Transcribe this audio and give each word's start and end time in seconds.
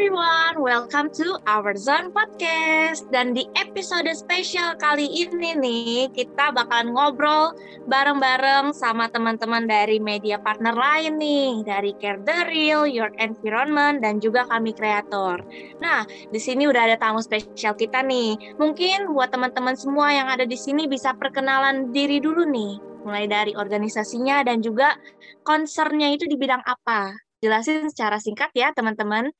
everyone, 0.00 0.64
welcome 0.64 1.12
to 1.12 1.36
our 1.44 1.76
Zone 1.76 2.08
Podcast. 2.08 3.04
Dan 3.12 3.36
di 3.36 3.44
episode 3.52 4.08
spesial 4.16 4.72
kali 4.80 5.04
ini 5.06 5.52
nih, 5.52 6.08
kita 6.16 6.56
bakalan 6.56 6.96
ngobrol 6.96 7.52
bareng-bareng 7.84 8.72
sama 8.72 9.12
teman-teman 9.12 9.68
dari 9.68 10.00
media 10.00 10.40
partner 10.40 10.72
lain 10.72 11.20
nih, 11.20 11.62
dari 11.68 11.92
Care 12.00 12.16
the 12.24 12.48
Real, 12.48 12.88
Your 12.88 13.12
Environment, 13.20 14.00
dan 14.00 14.24
juga 14.24 14.48
kami 14.48 14.72
kreator. 14.72 15.44
Nah, 15.84 16.08
di 16.08 16.40
sini 16.40 16.64
udah 16.64 16.88
ada 16.88 16.96
tamu 16.96 17.20
spesial 17.20 17.76
kita 17.76 18.00
nih. 18.00 18.56
Mungkin 18.56 19.12
buat 19.12 19.36
teman-teman 19.36 19.76
semua 19.76 20.10
yang 20.16 20.32
ada 20.32 20.48
di 20.48 20.56
sini 20.56 20.88
bisa 20.88 21.12
perkenalan 21.12 21.92
diri 21.92 22.24
dulu 22.24 22.48
nih, 22.48 22.89
mulai 23.02 23.26
dari 23.26 23.52
organisasinya 23.56 24.44
dan 24.44 24.60
juga 24.60 24.96
concernnya 25.42 26.12
itu 26.12 26.28
di 26.28 26.36
bidang 26.36 26.60
apa. 26.64 27.16
Jelasin 27.40 27.88
secara 27.88 28.20
singkat 28.20 28.52
ya 28.52 28.70
teman-teman. 28.76 29.32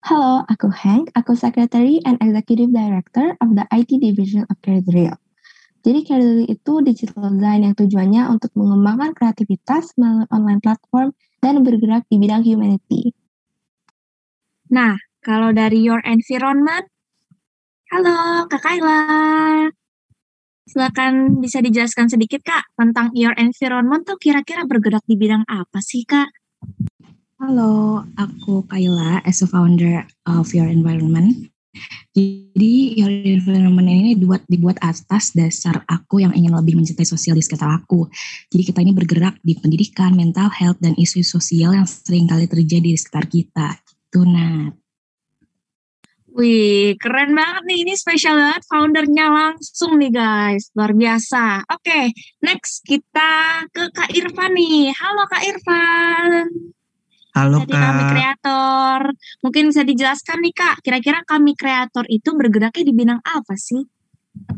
Halo, 0.00 0.42
aku 0.48 0.72
Hank. 0.72 1.12
Aku 1.12 1.36
Secretary 1.36 2.00
and 2.08 2.16
Executive 2.24 2.72
Director 2.72 3.36
of 3.38 3.52
the 3.52 3.68
IT 3.70 4.00
Division 4.00 4.48
of 4.48 4.56
Career 4.64 4.82
Jadi 5.80 6.00
Career 6.04 6.48
itu 6.48 6.72
digital 6.80 7.30
design 7.32 7.68
yang 7.68 7.74
tujuannya 7.76 8.22
untuk 8.32 8.50
mengembangkan 8.56 9.12
kreativitas 9.12 9.92
melalui 10.00 10.28
online 10.32 10.60
platform 10.60 11.12
dan 11.44 11.64
bergerak 11.64 12.04
di 12.08 12.16
bidang 12.20 12.44
humanity. 12.44 13.12
Nah, 14.72 14.96
kalau 15.20 15.52
dari 15.52 15.84
Your 15.84 16.00
Environment, 16.04 16.84
halo 17.92 18.48
Kak 18.48 18.60
Kayla. 18.60 19.79
Silakan 20.70 21.42
bisa 21.42 21.58
dijelaskan 21.58 22.06
sedikit 22.06 22.46
Kak 22.46 22.78
tentang 22.78 23.10
Your 23.18 23.34
Environment 23.34 24.06
tuh 24.06 24.14
kira-kira 24.22 24.62
bergerak 24.62 25.02
di 25.02 25.18
bidang 25.18 25.42
apa 25.50 25.82
sih 25.82 26.06
Kak? 26.06 26.30
Halo, 27.42 28.06
aku 28.14 28.62
Kayla 28.70 29.18
as 29.26 29.42
a 29.42 29.50
founder 29.50 30.06
of 30.30 30.46
Your 30.54 30.70
Environment. 30.70 31.50
Jadi 32.14 32.94
Your 33.02 33.10
Environment 33.10 33.90
ini 33.90 34.14
dibuat 34.14 34.46
dibuat 34.46 34.78
atas 34.78 35.34
dasar 35.34 35.82
aku 35.90 36.22
yang 36.22 36.38
ingin 36.38 36.54
lebih 36.54 36.78
mencintai 36.78 37.02
sosial 37.02 37.34
di 37.34 37.42
sekitar 37.42 37.66
aku. 37.66 38.06
Jadi 38.54 38.62
kita 38.70 38.78
ini 38.78 38.94
bergerak 38.94 39.42
di 39.42 39.58
pendidikan, 39.58 40.14
mental 40.14 40.54
health, 40.54 40.78
dan 40.78 40.94
isu 40.94 41.26
sosial 41.26 41.74
yang 41.74 41.88
sering 41.90 42.30
kali 42.30 42.46
terjadi 42.46 42.94
di 42.94 42.98
sekitar 42.98 43.26
kita. 43.26 43.74
Itu 44.06 44.22
Nat. 44.22 44.78
Wih, 46.30 46.94
keren 46.94 47.34
banget 47.34 47.62
nih. 47.66 47.78
Ini 47.82 47.94
spesial 47.98 48.38
banget 48.38 48.62
foundernya 48.70 49.26
langsung 49.34 49.98
nih 49.98 50.14
guys. 50.14 50.70
Luar 50.78 50.94
biasa. 50.94 51.66
Oke, 51.74 52.14
next 52.38 52.86
kita 52.86 53.66
ke 53.74 53.90
Kak 53.90 54.14
Irfan 54.14 54.54
nih. 54.54 54.94
Halo 54.94 55.26
Kak 55.26 55.42
Irfan. 55.42 56.46
Halo 57.34 57.62
Jadi 57.62 57.74
Kak. 57.74 57.82
kami 57.82 58.02
kreator. 58.14 59.00
Mungkin 59.42 59.62
bisa 59.74 59.82
dijelaskan 59.82 60.38
nih 60.42 60.54
Kak, 60.54 60.76
kira-kira 60.86 61.22
kami 61.26 61.58
kreator 61.58 62.06
itu 62.06 62.30
bergeraknya 62.34 62.82
di 62.86 62.94
bidang 62.94 63.20
apa 63.22 63.54
sih? 63.58 63.82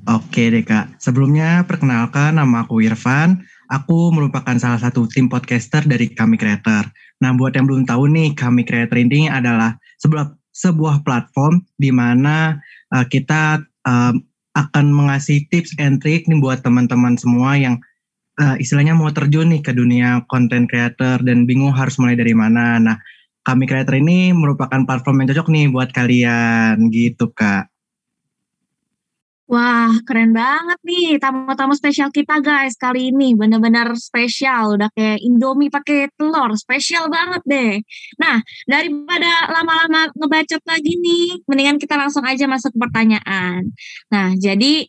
Oke 0.08 0.52
deh 0.52 0.64
Kak. 0.64 1.00
Sebelumnya 1.00 1.64
perkenalkan 1.64 2.36
nama 2.36 2.68
aku 2.68 2.84
Irfan. 2.84 3.40
Aku 3.72 4.12
merupakan 4.12 4.52
salah 4.60 4.76
satu 4.76 5.08
tim 5.08 5.32
podcaster 5.32 5.88
dari 5.88 6.12
Kami 6.12 6.36
Creator. 6.36 6.92
Nah, 7.24 7.32
buat 7.32 7.56
yang 7.56 7.64
belum 7.64 7.88
tahu 7.88 8.04
nih, 8.12 8.36
Kami 8.36 8.68
Creator 8.68 9.00
ini 9.00 9.32
adalah 9.32 9.80
sebuah 9.96 10.41
sebuah 10.52 11.02
platform 11.02 11.64
di 11.80 11.88
mana 11.88 12.60
uh, 12.92 13.04
kita 13.08 13.64
uh, 13.88 14.14
akan 14.52 14.86
mengasih 14.92 15.48
tips 15.48 15.72
and 15.80 16.04
trick 16.04 16.28
nih 16.28 16.36
buat 16.36 16.60
teman-teman 16.60 17.16
semua 17.16 17.56
yang 17.56 17.80
uh, 18.36 18.56
istilahnya 18.60 18.92
mau 18.92 19.08
terjun 19.08 19.48
nih 19.48 19.64
ke 19.64 19.72
dunia 19.72 20.20
content 20.28 20.68
creator 20.68 21.16
dan 21.24 21.48
bingung 21.48 21.72
harus 21.72 21.96
mulai 21.96 22.14
dari 22.20 22.36
mana. 22.36 22.76
Nah, 22.76 22.96
kami 23.48 23.64
creator 23.64 23.96
ini 23.96 24.36
merupakan 24.36 24.84
platform 24.84 25.24
yang 25.24 25.28
cocok 25.32 25.48
nih 25.48 25.66
buat 25.72 25.90
kalian 25.96 26.92
gitu 26.92 27.32
kak. 27.32 27.71
Wah, 29.52 29.92
keren 30.08 30.32
banget 30.32 30.80
nih 30.80 31.20
tamu-tamu 31.20 31.76
spesial 31.76 32.08
kita 32.08 32.40
guys 32.40 32.72
kali 32.80 33.12
ini. 33.12 33.36
Bener-bener 33.36 33.92
spesial, 34.00 34.80
udah 34.80 34.88
kayak 34.96 35.20
Indomie 35.20 35.68
pakai 35.68 36.08
telur, 36.16 36.56
spesial 36.56 37.12
banget 37.12 37.42
deh. 37.44 37.72
Nah, 38.16 38.40
daripada 38.64 39.52
lama-lama 39.52 40.08
ngebacot 40.16 40.62
lagi 40.64 40.96
nih, 40.96 41.44
mendingan 41.44 41.76
kita 41.76 42.00
langsung 42.00 42.24
aja 42.24 42.48
masuk 42.48 42.72
ke 42.72 42.78
pertanyaan. 42.80 43.76
Nah, 44.08 44.32
jadi 44.40 44.88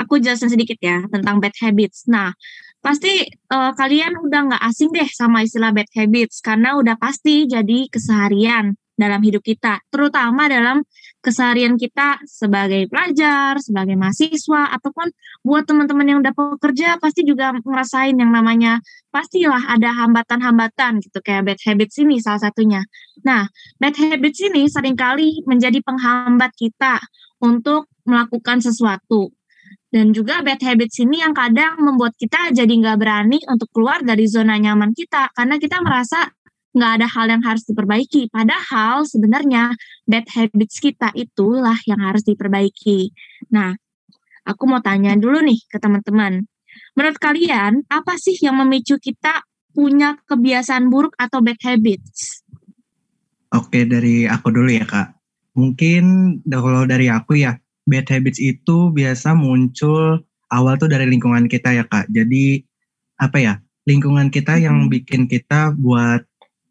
aku 0.00 0.16
jelasin 0.16 0.48
sedikit 0.48 0.80
ya 0.80 1.04
tentang 1.12 1.36
bad 1.44 1.52
habits. 1.60 2.08
Nah, 2.08 2.32
pasti 2.80 3.20
uh, 3.52 3.76
kalian 3.76 4.16
udah 4.16 4.40
nggak 4.48 4.62
asing 4.64 4.96
deh 4.96 5.08
sama 5.12 5.44
istilah 5.44 5.76
bad 5.76 5.92
habits 5.92 6.40
karena 6.40 6.80
udah 6.80 6.96
pasti 6.96 7.44
jadi 7.44 7.92
keseharian 7.92 8.80
dalam 8.94 9.20
hidup 9.22 9.42
kita, 9.42 9.82
terutama 9.90 10.46
dalam 10.46 10.86
keseharian 11.18 11.74
kita 11.74 12.22
sebagai 12.28 12.86
pelajar, 12.86 13.58
sebagai 13.58 13.98
mahasiswa, 13.98 14.70
ataupun 14.76 15.10
buat 15.42 15.66
teman-teman 15.66 16.06
yang 16.06 16.18
udah 16.22 16.34
bekerja 16.34 17.02
pasti 17.02 17.26
juga 17.26 17.54
ngerasain 17.54 18.14
yang 18.14 18.30
namanya 18.30 18.78
pastilah 19.10 19.70
ada 19.70 19.90
hambatan-hambatan 20.04 21.02
gitu 21.02 21.18
kayak 21.24 21.48
bad 21.48 21.60
habits 21.64 21.96
ini 21.98 22.22
salah 22.22 22.42
satunya. 22.44 22.82
Nah, 23.26 23.50
bad 23.82 23.94
habits 23.98 24.40
ini 24.44 24.70
sering 24.70 24.94
kali 24.94 25.42
menjadi 25.48 25.80
penghambat 25.82 26.54
kita 26.54 27.02
untuk 27.42 27.90
melakukan 28.04 28.60
sesuatu 28.62 29.32
dan 29.94 30.10
juga 30.10 30.42
bad 30.42 30.58
habits 30.58 30.98
ini 30.98 31.22
yang 31.22 31.30
kadang 31.30 31.78
membuat 31.78 32.18
kita 32.18 32.50
jadi 32.50 32.66
nggak 32.66 32.98
berani 32.98 33.38
untuk 33.46 33.70
keluar 33.70 34.02
dari 34.02 34.26
zona 34.26 34.58
nyaman 34.58 34.90
kita 34.90 35.30
karena 35.38 35.54
kita 35.54 35.78
merasa 35.86 36.34
nggak 36.74 36.92
ada 37.00 37.06
hal 37.06 37.26
yang 37.30 37.42
harus 37.46 37.64
diperbaiki. 37.64 38.28
Padahal 38.34 39.06
sebenarnya 39.06 39.72
bad 40.04 40.26
habits 40.28 40.82
kita 40.82 41.14
itulah 41.14 41.78
yang 41.86 42.02
harus 42.02 42.26
diperbaiki. 42.26 43.14
Nah, 43.54 43.78
aku 44.44 44.62
mau 44.66 44.82
tanya 44.82 45.14
dulu 45.14 45.40
nih 45.40 45.62
ke 45.70 45.78
teman-teman. 45.78 46.44
Menurut 46.98 47.18
kalian, 47.22 47.86
apa 47.86 48.18
sih 48.18 48.34
yang 48.42 48.58
memicu 48.58 48.98
kita 48.98 49.46
punya 49.74 50.18
kebiasaan 50.26 50.90
buruk 50.90 51.14
atau 51.18 51.38
bad 51.38 51.58
habits? 51.62 52.42
Oke, 53.54 53.86
dari 53.86 54.26
aku 54.26 54.50
dulu 54.50 54.70
ya, 54.74 54.82
Kak. 54.82 55.14
Mungkin 55.54 56.02
kalau 56.50 56.82
dari 56.82 57.06
aku 57.06 57.38
ya, 57.38 57.54
bad 57.86 58.10
habits 58.10 58.42
itu 58.42 58.90
biasa 58.90 59.38
muncul 59.38 60.26
awal 60.50 60.78
tuh 60.80 60.90
dari 60.90 61.08
lingkungan 61.08 61.46
kita 61.50 61.74
ya 61.74 61.84
kak. 61.86 62.08
Jadi 62.10 62.62
apa 63.20 63.38
ya 63.40 63.54
lingkungan 63.84 64.32
kita 64.32 64.56
yang 64.56 64.88
bikin 64.88 65.28
kita 65.28 65.76
buat 65.76 66.24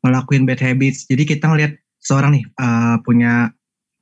ngelakuin 0.03 0.43
bad 0.43 0.59
habits. 0.59 1.07
Jadi 1.07 1.23
kita 1.23 1.49
ngelihat 1.49 1.79
seorang 2.03 2.37
nih 2.37 2.45
uh, 2.59 2.99
punya 3.01 3.55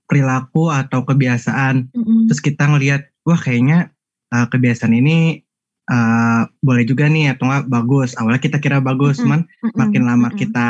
perilaku 0.10 0.68
atau 0.68 1.08
kebiasaan, 1.08 1.88
mm-hmm. 1.94 2.28
terus 2.28 2.42
kita 2.44 2.68
ngelihat 2.68 3.08
wah 3.24 3.40
kayaknya 3.40 3.94
uh, 4.36 4.50
kebiasaan 4.50 4.92
ini 4.92 5.40
uh, 5.88 6.44
boleh 6.60 6.84
juga 6.84 7.08
nih 7.08 7.32
atau 7.32 7.48
enggak 7.48 7.72
bagus. 7.72 8.18
Awalnya 8.20 8.42
kita 8.44 8.58
kira 8.60 8.84
bagus, 8.84 9.22
mm-hmm. 9.22 9.24
cuman 9.24 9.42
mm-hmm. 9.48 9.78
makin 9.78 10.04
lama 10.04 10.28
mm-hmm. 10.28 10.42
kita 10.42 10.70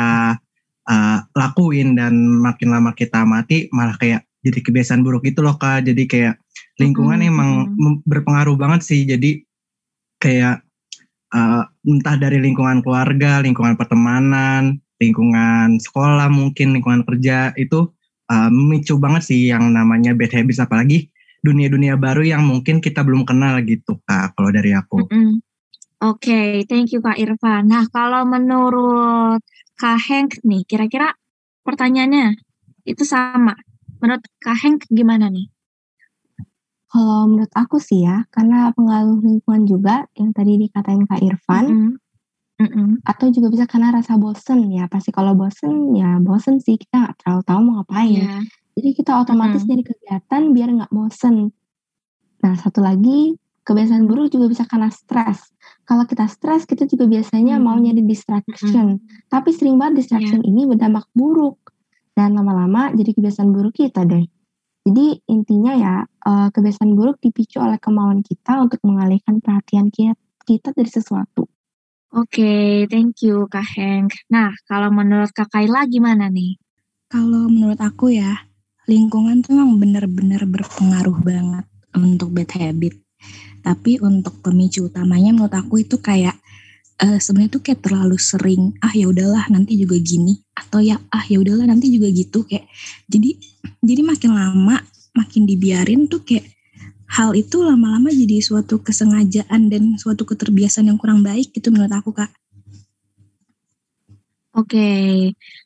uh, 0.86 1.18
lakuin 1.34 1.98
dan 1.98 2.14
makin 2.16 2.70
lama 2.70 2.90
kita 2.94 3.22
mati 3.26 3.66
malah 3.74 3.98
kayak 3.98 4.26
jadi 4.42 4.58
kebiasaan 4.58 5.06
buruk 5.06 5.22
itu 5.26 5.38
loh 5.38 5.54
kak 5.54 5.86
jadi 5.86 6.02
kayak 6.06 6.34
lingkungan 6.82 7.22
hmm. 7.22 7.30
emang 7.30 7.50
berpengaruh 8.02 8.58
banget 8.58 8.80
sih 8.82 9.06
jadi 9.06 9.38
kayak 10.18 10.66
uh, 11.34 11.62
entah 11.86 12.16
dari 12.18 12.42
lingkungan 12.42 12.82
keluarga 12.82 13.38
lingkungan 13.42 13.78
pertemanan 13.78 14.81
lingkungan 15.02 15.82
sekolah 15.82 16.30
mungkin 16.30 16.78
lingkungan 16.78 17.02
kerja 17.02 17.50
itu 17.58 17.90
uh, 18.30 18.50
memicu 18.54 18.94
banget 19.02 19.22
sih 19.26 19.50
yang 19.50 19.74
namanya 19.74 20.14
bad 20.14 20.30
habits 20.30 20.62
apalagi 20.62 21.10
dunia-dunia 21.42 21.98
baru 21.98 22.22
yang 22.22 22.46
mungkin 22.46 22.78
kita 22.78 23.02
belum 23.02 23.26
kenal 23.26 23.58
gitu 23.66 23.98
kak 24.06 24.38
kalau 24.38 24.54
dari 24.54 24.70
aku. 24.70 25.10
-hmm. 25.10 25.42
Oke, 26.02 26.34
okay, 26.34 26.50
thank 26.66 26.90
you 26.90 26.98
Kak 26.98 27.14
Irfan. 27.14 27.70
Nah, 27.70 27.86
kalau 27.86 28.26
menurut 28.26 29.38
Kak 29.78 30.02
Henk 30.02 30.42
nih, 30.42 30.66
kira-kira 30.66 31.14
pertanyaannya 31.62 32.42
itu 32.82 33.06
sama. 33.06 33.54
Menurut 34.02 34.26
Kak 34.42 34.58
Henk 34.66 34.82
gimana 34.90 35.30
nih? 35.30 35.46
Kalau 36.90 37.30
menurut 37.30 37.54
aku 37.54 37.78
sih 37.78 38.02
ya, 38.02 38.26
karena 38.34 38.74
pengaruh 38.74 39.22
lingkungan 39.22 39.62
juga 39.62 40.10
yang 40.18 40.34
tadi 40.34 40.58
dikatain 40.66 41.06
Kak 41.06 41.22
Irfan, 41.22 41.64
mm 41.70 41.78
-hmm. 41.78 41.92
Mm 42.70 42.92
atau 43.02 43.26
juga 43.34 43.50
bisa 43.50 43.64
karena 43.66 43.90
rasa 43.90 44.14
bosen 44.14 44.70
ya. 44.70 44.86
Pasti 44.86 45.10
kalau 45.10 45.34
bosen 45.34 45.96
ya 45.98 46.22
bosen 46.22 46.62
sih 46.62 46.78
kita 46.78 47.02
nggak 47.02 47.14
terlalu 47.22 47.42
tahu 47.42 47.60
mau 47.62 47.74
ngapain. 47.82 48.22
Yeah. 48.22 48.42
Jadi 48.78 48.88
kita 48.96 49.12
otomatis 49.20 49.62
jadi 49.68 49.82
kegiatan 49.84 50.42
biar 50.54 50.68
nggak 50.78 50.92
bosen. 50.94 51.50
Nah 52.42 52.54
satu 52.56 52.80
lagi 52.80 53.36
kebiasaan 53.62 54.10
buruk 54.10 54.34
juga 54.34 54.50
bisa 54.50 54.64
karena 54.66 54.90
stres. 54.90 55.54
Kalau 55.86 56.06
kita 56.06 56.26
stres 56.26 56.66
kita 56.66 56.86
juga 56.86 57.06
biasanya 57.06 57.58
mau 57.58 57.78
nyari 57.78 58.02
distraction. 58.02 58.98
Mm 58.98 59.02
-hmm. 59.02 59.28
Tapi 59.30 59.50
sering 59.54 59.76
banget 59.78 60.02
distraction 60.02 60.40
yeah. 60.42 60.50
ini 60.50 60.62
berdampak 60.66 61.06
buruk 61.12 61.58
dan 62.16 62.36
lama-lama 62.36 62.92
jadi 62.92 63.12
kebiasaan 63.16 63.50
buruk 63.52 63.76
kita 63.76 64.04
deh. 64.04 64.26
Jadi 64.82 65.22
intinya 65.30 65.72
ya 65.78 65.94
uh, 66.02 66.48
kebiasaan 66.50 66.98
buruk 66.98 67.22
dipicu 67.22 67.62
oleh 67.62 67.78
kemauan 67.78 68.18
kita 68.26 68.58
untuk 68.58 68.82
mengalihkan 68.82 69.38
perhatian 69.38 69.94
kita 70.42 70.74
dari 70.74 70.90
sesuatu. 70.90 71.46
Oke, 72.12 72.44
okay, 72.44 72.68
thank 72.92 73.24
you 73.24 73.48
Kak 73.48 73.64
Henk. 73.72 74.12
Nah, 74.28 74.52
kalau 74.68 74.92
menurut 74.92 75.32
Kak 75.32 75.48
Kaila 75.48 75.88
gimana 75.88 76.28
nih? 76.28 76.60
Kalau 77.08 77.48
menurut 77.48 77.80
aku 77.80 78.12
ya, 78.12 78.52
lingkungan 78.84 79.40
tuh 79.40 79.56
memang 79.56 79.80
benar-benar 79.80 80.44
berpengaruh 80.44 81.16
banget 81.24 81.64
untuk 81.96 82.36
bad 82.36 82.52
habit. 82.52 83.00
Tapi 83.64 83.96
untuk 84.04 84.44
pemicu 84.44 84.92
utamanya 84.92 85.32
menurut 85.32 85.56
aku 85.56 85.88
itu 85.88 86.04
kayak 86.04 86.36
uh, 87.00 87.16
sebenarnya 87.16 87.56
tuh 87.56 87.64
kayak 87.64 87.80
terlalu 87.80 88.20
sering 88.20 88.76
ah 88.84 88.92
ya 88.92 89.08
udahlah 89.08 89.48
nanti 89.48 89.80
juga 89.80 89.96
gini 89.96 90.36
atau 90.52 90.84
ya 90.84 91.00
ah 91.08 91.24
ya 91.24 91.40
udahlah 91.40 91.64
nanti 91.64 91.88
juga 91.88 92.12
gitu 92.12 92.44
kayak 92.44 92.68
jadi 93.08 93.40
jadi 93.80 94.02
makin 94.04 94.36
lama 94.36 94.76
makin 95.16 95.48
dibiarin 95.48 96.12
tuh 96.12 96.20
kayak 96.28 96.44
hal 97.12 97.36
itu 97.36 97.60
lama-lama 97.60 98.08
jadi 98.08 98.40
suatu 98.40 98.80
kesengajaan 98.80 99.68
dan 99.68 100.00
suatu 100.00 100.24
keterbiasaan 100.24 100.88
yang 100.88 100.96
kurang 100.96 101.20
baik 101.20 101.52
gitu 101.52 101.68
menurut 101.68 101.92
aku 101.92 102.16
kak. 102.16 102.32
Oke, 104.52 104.76
okay. 104.76 105.12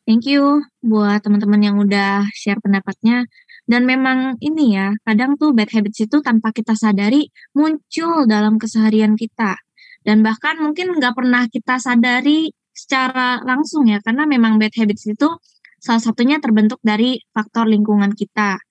thank 0.07 0.31
you 0.31 0.63
buat 0.79 1.19
teman-teman 1.19 1.59
yang 1.59 1.77
udah 1.83 2.23
share 2.35 2.63
pendapatnya. 2.63 3.27
Dan 3.67 3.83
memang 3.83 4.39
ini 4.39 4.79
ya, 4.79 4.95
kadang 5.03 5.35
tuh 5.35 5.51
bad 5.51 5.67
habits 5.75 6.07
itu 6.07 6.23
tanpa 6.23 6.55
kita 6.55 6.79
sadari 6.79 7.27
muncul 7.51 8.31
dalam 8.31 8.63
keseharian 8.63 9.19
kita. 9.19 9.59
Dan 10.07 10.23
bahkan 10.23 10.63
mungkin 10.63 10.95
nggak 11.03 11.19
pernah 11.19 11.51
kita 11.51 11.83
sadari 11.83 12.55
secara 12.71 13.43
langsung 13.43 13.91
ya, 13.91 13.99
karena 14.07 14.23
memang 14.23 14.63
bad 14.63 14.71
habits 14.79 15.11
itu 15.11 15.35
salah 15.83 15.99
satunya 15.99 16.39
terbentuk 16.39 16.79
dari 16.79 17.19
faktor 17.35 17.67
lingkungan 17.67 18.15
kita. 18.15 18.63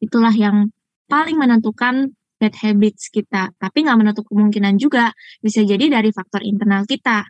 Itulah 0.00 0.32
yang 0.32 0.72
paling 1.12 1.36
menentukan 1.36 2.16
bad 2.38 2.54
habits 2.62 3.10
kita. 3.10 3.52
Tapi 3.58 3.84
nggak 3.84 3.98
menutup 3.98 4.24
kemungkinan 4.30 4.78
juga 4.78 5.12
bisa 5.42 5.60
jadi 5.66 5.90
dari 5.90 6.14
faktor 6.14 6.40
internal 6.46 6.86
kita. 6.86 7.26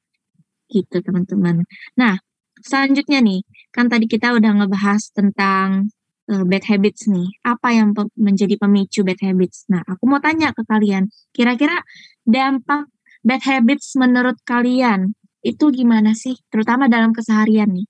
Gitu 0.69 1.01
teman-teman. 1.01 1.65
Nah, 1.97 2.21
selanjutnya 2.61 3.25
nih, 3.25 3.41
kan 3.73 3.89
tadi 3.89 4.05
kita 4.05 4.37
udah 4.37 4.63
ngebahas 4.63 5.03
tentang 5.17 5.89
uh, 6.29 6.45
bad 6.45 6.65
habits 6.69 7.09
nih. 7.09 7.29
Apa 7.43 7.73
yang 7.73 7.97
pe 7.97 8.05
menjadi 8.21 8.55
pemicu 8.61 9.03
bad 9.03 9.19
habits? 9.25 9.65
Nah, 9.73 9.83
aku 9.89 10.05
mau 10.05 10.21
tanya 10.21 10.53
ke 10.53 10.63
kalian, 10.69 11.09
kira-kira 11.33 11.81
dampak 12.29 12.87
bad 13.25 13.43
habits 13.43 13.97
menurut 13.97 14.37
kalian 14.45 15.17
itu 15.41 15.73
gimana 15.73 16.13
sih? 16.13 16.37
Terutama 16.53 16.87
dalam 16.87 17.17
keseharian 17.17 17.73
nih. 17.73 17.89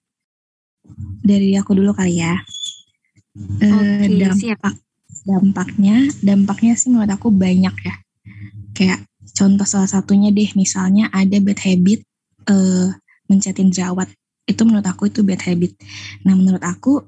Dari 1.20 1.52
aku 1.58 1.76
dulu 1.76 1.92
kali 1.92 2.22
ya. 2.22 2.38
Uh, 3.38 4.02
okay, 4.02 4.18
dampak 4.18 4.38
siap 4.40 4.87
dampaknya 5.28 6.08
dampaknya 6.24 6.72
sih 6.80 6.88
menurut 6.88 7.12
aku 7.12 7.28
banyak 7.28 7.74
ya. 7.84 7.94
Kayak 8.72 9.04
contoh 9.36 9.68
salah 9.68 9.90
satunya 9.90 10.32
deh 10.32 10.48
misalnya 10.56 11.12
ada 11.12 11.36
bad 11.44 11.60
habit 11.60 12.00
uh, 12.48 12.88
mencetin 13.28 13.68
jerawat. 13.68 14.08
Itu 14.48 14.64
menurut 14.64 14.88
aku 14.88 15.12
itu 15.12 15.20
bad 15.20 15.44
habit. 15.44 15.76
Nah 16.24 16.32
menurut 16.32 16.64
aku 16.64 17.04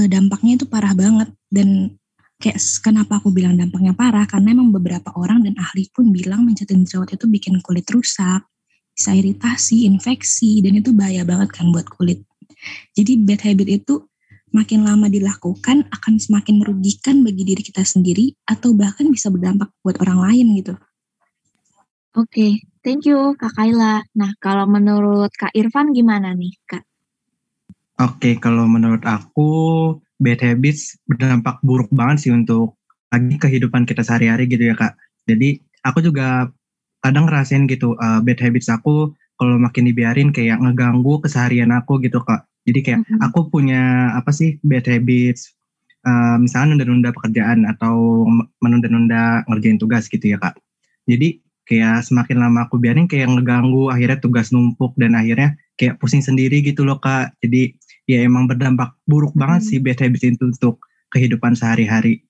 uh, 0.00 0.08
dampaknya 0.08 0.56
itu 0.56 0.64
parah 0.64 0.96
banget. 0.96 1.28
Dan 1.52 2.00
kayak 2.40 2.56
kenapa 2.80 3.20
aku 3.20 3.28
bilang 3.28 3.60
dampaknya 3.60 3.92
parah? 3.92 4.24
Karena 4.24 4.56
emang 4.56 4.72
beberapa 4.72 5.12
orang 5.20 5.44
dan 5.44 5.60
ahli 5.60 5.92
pun 5.92 6.08
bilang 6.08 6.48
mencetin 6.48 6.88
jerawat 6.88 7.12
itu 7.20 7.28
bikin 7.28 7.60
kulit 7.60 7.84
rusak 7.92 8.48
bisa 9.00 9.16
iritasi 9.16 9.88
infeksi 9.88 10.60
dan 10.60 10.76
itu 10.76 10.92
bahaya 10.92 11.24
banget 11.24 11.56
kan 11.56 11.72
buat 11.72 11.88
kulit. 11.88 12.20
Jadi 12.92 13.16
bad 13.24 13.40
habit 13.40 13.68
itu 13.80 14.09
makin 14.50 14.82
lama 14.82 15.06
dilakukan 15.06 15.86
akan 15.90 16.14
semakin 16.18 16.58
merugikan 16.58 17.22
bagi 17.22 17.46
diri 17.46 17.62
kita 17.62 17.86
sendiri 17.86 18.34
atau 18.46 18.74
bahkan 18.74 19.06
bisa 19.08 19.30
berdampak 19.30 19.70
buat 19.82 19.98
orang 20.02 20.30
lain 20.30 20.46
gitu. 20.58 20.74
Oke, 22.18 22.26
okay, 22.26 22.52
thank 22.82 23.06
you 23.06 23.38
Kak 23.38 23.54
Kaila. 23.54 24.02
Nah, 24.18 24.34
kalau 24.42 24.66
menurut 24.66 25.30
Kak 25.30 25.54
Irfan 25.54 25.94
gimana 25.94 26.34
nih, 26.34 26.50
Kak? 26.66 26.82
Oke, 28.02 28.18
okay, 28.18 28.34
kalau 28.42 28.66
menurut 28.66 29.06
aku 29.06 29.50
bad 30.18 30.42
habits 30.42 30.98
berdampak 31.06 31.62
buruk 31.62 31.86
banget 31.94 32.26
sih 32.26 32.32
untuk 32.34 32.74
lagi 33.14 33.38
kehidupan 33.38 33.86
kita 33.86 34.02
sehari-hari 34.02 34.50
gitu 34.50 34.66
ya, 34.66 34.74
Kak. 34.74 34.98
Jadi, 35.30 35.62
aku 35.86 36.02
juga 36.02 36.50
kadang 36.98 37.30
ngerasain 37.30 37.70
gitu 37.70 37.94
uh, 37.94 38.18
bad 38.18 38.42
habits 38.42 38.66
aku 38.66 39.14
kalau 39.38 39.56
makin 39.56 39.86
dibiarin 39.86 40.34
kayak 40.34 40.58
ngeganggu 40.58 41.22
keseharian 41.22 41.70
aku 41.70 42.02
gitu, 42.02 42.18
Kak 42.26 42.49
jadi 42.68 42.78
kayak 42.84 43.00
mm-hmm. 43.04 43.20
aku 43.24 43.48
punya 43.48 44.12
apa 44.12 44.30
sih 44.30 44.60
bad 44.60 44.84
habits, 44.84 45.56
uh, 46.04 46.36
misalnya 46.36 46.76
nunda-nunda 46.76 47.10
pekerjaan 47.16 47.64
atau 47.64 48.26
menunda-nunda 48.60 49.44
ngerjain 49.48 49.80
tugas 49.80 50.06
gitu 50.12 50.22
ya 50.22 50.36
kak. 50.36 50.60
Jadi 51.08 51.40
kayak 51.64 52.04
semakin 52.04 52.42
lama 52.42 52.68
aku 52.68 52.76
biarin 52.76 53.08
kayak 53.08 53.30
ngeganggu, 53.32 53.88
akhirnya 53.88 54.18
tugas 54.20 54.52
numpuk 54.52 54.92
dan 55.00 55.16
akhirnya 55.16 55.56
kayak 55.80 55.96
pusing 56.02 56.20
sendiri 56.20 56.60
gitu 56.60 56.84
loh 56.84 57.00
kak. 57.00 57.32
Jadi 57.40 57.72
ya 58.04 58.20
emang 58.26 58.44
berdampak 58.44 58.92
buruk 59.08 59.32
mm-hmm. 59.32 59.40
banget 59.40 59.60
sih 59.64 59.78
bad 59.80 59.98
habits 59.98 60.26
itu 60.26 60.44
untuk 60.44 60.84
kehidupan 61.10 61.56
sehari-hari. 61.56 62.22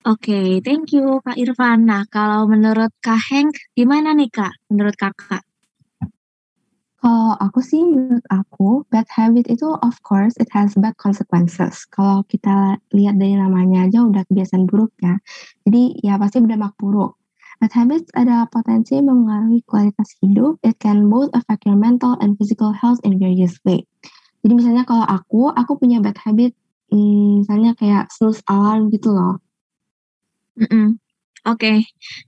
Oke, 0.00 0.32
okay, 0.32 0.48
thank 0.64 0.96
you 0.96 1.20
Kak 1.20 1.36
Irfan. 1.36 1.84
Nah, 1.84 2.08
kalau 2.08 2.48
menurut 2.48 2.88
Kak 3.04 3.20
Henk, 3.20 3.52
gimana 3.76 4.16
nih 4.16 4.32
Kak? 4.32 4.56
Menurut 4.72 4.96
Kakak? 4.96 5.44
Kalau 7.00 7.32
aku 7.40 7.64
sih 7.64 7.80
menurut 7.80 8.20
aku, 8.28 8.84
bad 8.92 9.08
habit 9.08 9.48
itu 9.48 9.64
of 9.72 9.96
course 10.04 10.36
it 10.36 10.52
has 10.52 10.76
bad 10.76 10.92
consequences. 11.00 11.88
Kalau 11.88 12.20
kita 12.28 12.76
lihat 12.92 13.16
dari 13.16 13.40
namanya 13.40 13.88
aja 13.88 14.04
udah 14.04 14.20
kebiasaan 14.28 14.68
buruk 14.68 14.92
ya. 15.00 15.16
Jadi 15.64 15.96
ya 16.04 16.20
pasti 16.20 16.44
berdampak 16.44 16.76
buruk. 16.76 17.16
Bad 17.56 17.72
habits 17.72 18.12
ada 18.12 18.44
potensi 18.52 19.00
mempengaruhi 19.00 19.64
kualitas 19.64 20.12
hidup. 20.20 20.60
It 20.60 20.76
can 20.76 21.08
both 21.08 21.32
affect 21.32 21.64
your 21.64 21.80
mental 21.80 22.20
and 22.20 22.36
physical 22.36 22.76
health 22.76 23.00
in 23.00 23.16
various 23.16 23.56
way. 23.64 23.88
Jadi 24.44 24.52
misalnya 24.60 24.84
kalau 24.84 25.08
aku, 25.08 25.48
aku 25.52 25.80
punya 25.80 26.04
bad 26.04 26.20
habit, 26.20 26.52
hmm, 26.92 27.44
misalnya 27.44 27.72
kayak 27.80 28.12
snooze 28.12 28.44
alarm 28.44 28.92
gitu 28.92 29.12
loh. 29.12 29.40
Mm 30.56 30.68
-mm. 30.68 30.86
Oke, 31.48 31.72
okay. 31.72 31.76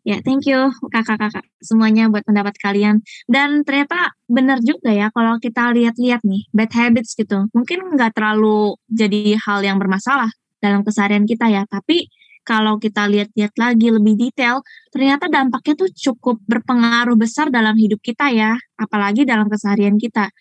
ya 0.09 0.25
thank 0.25 0.49
you 0.49 0.73
kakak-kakak 0.89 1.45
semuanya 1.61 2.09
buat 2.09 2.25
pendapat 2.25 2.57
kalian. 2.57 3.05
Dan 3.29 3.61
ternyata 3.61 4.17
benar 4.25 4.57
juga 4.65 4.89
ya 4.89 5.13
kalau 5.13 5.37
kita 5.37 5.69
lihat-lihat 5.77 6.25
nih 6.25 6.49
bad 6.57 6.73
habits 6.73 7.13
gitu, 7.13 7.45
mungkin 7.53 7.93
nggak 7.93 8.17
terlalu 8.17 8.81
jadi 8.89 9.37
hal 9.37 9.61
yang 9.61 9.77
bermasalah 9.77 10.33
dalam 10.65 10.81
keseharian 10.81 11.29
kita 11.29 11.45
ya. 11.53 11.69
Tapi 11.69 12.09
kalau 12.43 12.81
kita 12.81 13.05
lihat-lihat 13.05 13.53
lagi 13.61 13.89
lebih 13.93 14.17
detail, 14.17 14.65
ternyata 14.89 15.29
dampaknya 15.29 15.75
tuh 15.77 15.91
cukup 15.93 16.41
berpengaruh 16.49 17.15
besar 17.15 17.53
dalam 17.53 17.77
hidup 17.77 18.01
kita 18.01 18.33
ya, 18.33 18.57
apalagi 18.81 19.29
dalam 19.29 19.47
keseharian 19.53 20.01
kita. 20.01 20.33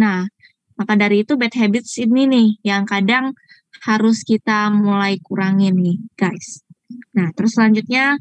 Nah, 0.00 0.24
maka 0.80 0.96
dari 0.96 1.22
itu 1.22 1.36
bad 1.36 1.52
habits 1.54 2.00
ini 2.00 2.24
nih 2.24 2.48
yang 2.72 2.88
kadang 2.88 3.36
harus 3.84 4.24
kita 4.24 4.72
mulai 4.72 5.20
kurangin 5.20 5.76
nih, 5.76 6.00
guys. 6.16 6.63
Nah, 7.14 7.30
terus 7.34 7.56
selanjutnya 7.56 8.18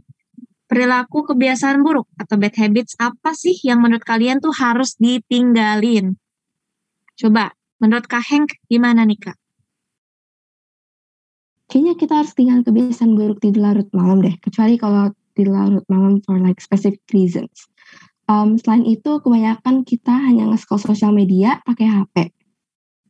perilaku 0.67 1.27
kebiasaan 1.29 1.85
buruk 1.85 2.09
atau 2.17 2.35
bad 2.39 2.55
habits 2.57 2.97
apa 2.97 3.37
sih 3.37 3.53
yang 3.61 3.83
menurut 3.83 4.01
kalian 4.01 4.41
tuh 4.41 4.53
harus 4.55 4.97
ditinggalin? 4.97 6.17
Coba, 7.13 7.53
menurut 7.77 8.09
Kak 8.09 8.25
Henk 8.25 8.57
gimana 8.65 9.05
nih 9.05 9.19
Kak? 9.21 9.37
Kayaknya 11.69 11.93
kita 11.97 12.13
harus 12.21 12.33
tinggal 12.37 12.59
kebiasaan 12.61 13.13
buruk 13.17 13.41
di 13.41 13.49
larut 13.57 13.89
malam 13.93 14.21
deh, 14.21 14.37
kecuali 14.41 14.77
kalau 14.77 15.09
di 15.33 15.43
larut 15.45 15.85
malam 15.89 16.21
for 16.21 16.37
like 16.37 16.61
specific 16.61 17.01
reasons. 17.13 17.69
Um, 18.29 18.55
selain 18.61 18.85
itu, 18.87 19.19
kebanyakan 19.19 19.83
kita 19.83 20.13
hanya 20.13 20.47
nge-scroll 20.53 20.79
sosial 20.79 21.11
media 21.11 21.59
pakai 21.65 21.85
HP. 21.89 22.15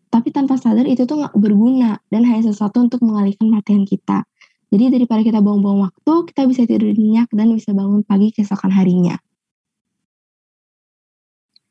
Tapi 0.10 0.30
tanpa 0.30 0.58
sadar 0.62 0.86
itu 0.86 1.04
tuh 1.10 1.26
nggak 1.26 1.36
berguna 1.38 1.98
dan 2.08 2.24
hanya 2.26 2.50
sesuatu 2.50 2.82
untuk 2.82 3.02
mengalihkan 3.02 3.50
perhatian 3.50 3.84
kita. 3.86 4.26
Jadi 4.74 4.90
daripada 4.90 5.22
kita 5.22 5.38
buang-buang 5.38 5.86
waktu, 5.86 6.14
kita 6.34 6.50
bisa 6.50 6.66
tidur 6.66 6.98
nyenyak 6.98 7.30
dan 7.30 7.54
bisa 7.54 7.78
bangun 7.78 8.02
pagi 8.02 8.34
keesokan 8.34 8.74
harinya. 8.74 9.22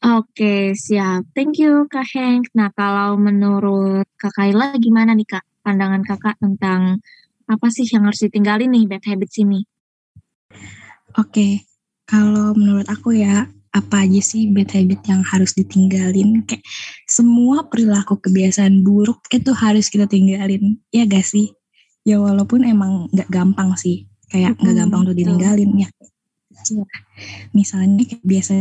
Oke, 0.02 0.78
siap. 0.78 1.26
Thank 1.34 1.58
you, 1.58 1.90
Kak 1.90 2.06
Henk. 2.14 2.46
Nah, 2.54 2.70
kalau 2.74 3.18
menurut 3.18 4.06
Kak 4.14 4.38
Kaila, 4.38 4.78
gimana 4.78 5.18
nih, 5.18 5.26
Kak? 5.26 5.42
Pandangan 5.66 6.06
Kakak 6.06 6.38
tentang 6.38 7.02
apa 7.50 7.66
sih 7.74 7.86
yang 7.90 8.06
harus 8.06 8.22
ditinggalin 8.22 8.70
nih 8.70 8.86
bad 8.86 9.02
habits 9.02 9.38
ini? 9.38 9.66
Oke, 11.18 11.66
kalau 12.06 12.54
menurut 12.54 12.86
aku 12.86 13.18
ya, 13.18 13.50
apa 13.74 14.06
aja 14.06 14.22
sih 14.22 14.50
bad 14.50 14.70
habit 14.74 15.06
yang 15.06 15.22
harus 15.26 15.54
ditinggalin? 15.54 16.42
Kayak 16.46 16.66
semua 17.06 17.66
perilaku 17.66 18.18
kebiasaan 18.18 18.82
buruk 18.86 19.26
itu 19.30 19.50
harus 19.54 19.90
kita 19.90 20.06
tinggalin, 20.06 20.78
ya 20.94 21.06
gak 21.06 21.26
sih? 21.26 21.50
Ya 22.02 22.18
walaupun 22.18 22.66
emang 22.66 23.08
nggak 23.10 23.30
gampang 23.30 23.74
sih 23.78 24.06
kayak 24.30 24.58
nggak 24.58 24.74
hmm, 24.74 24.80
gampang 24.86 25.00
untuk 25.06 25.16
ditinggalin 25.18 25.70
ya 25.76 25.88
misalnya 27.56 28.04
kayak 28.06 28.22
biasa 28.22 28.52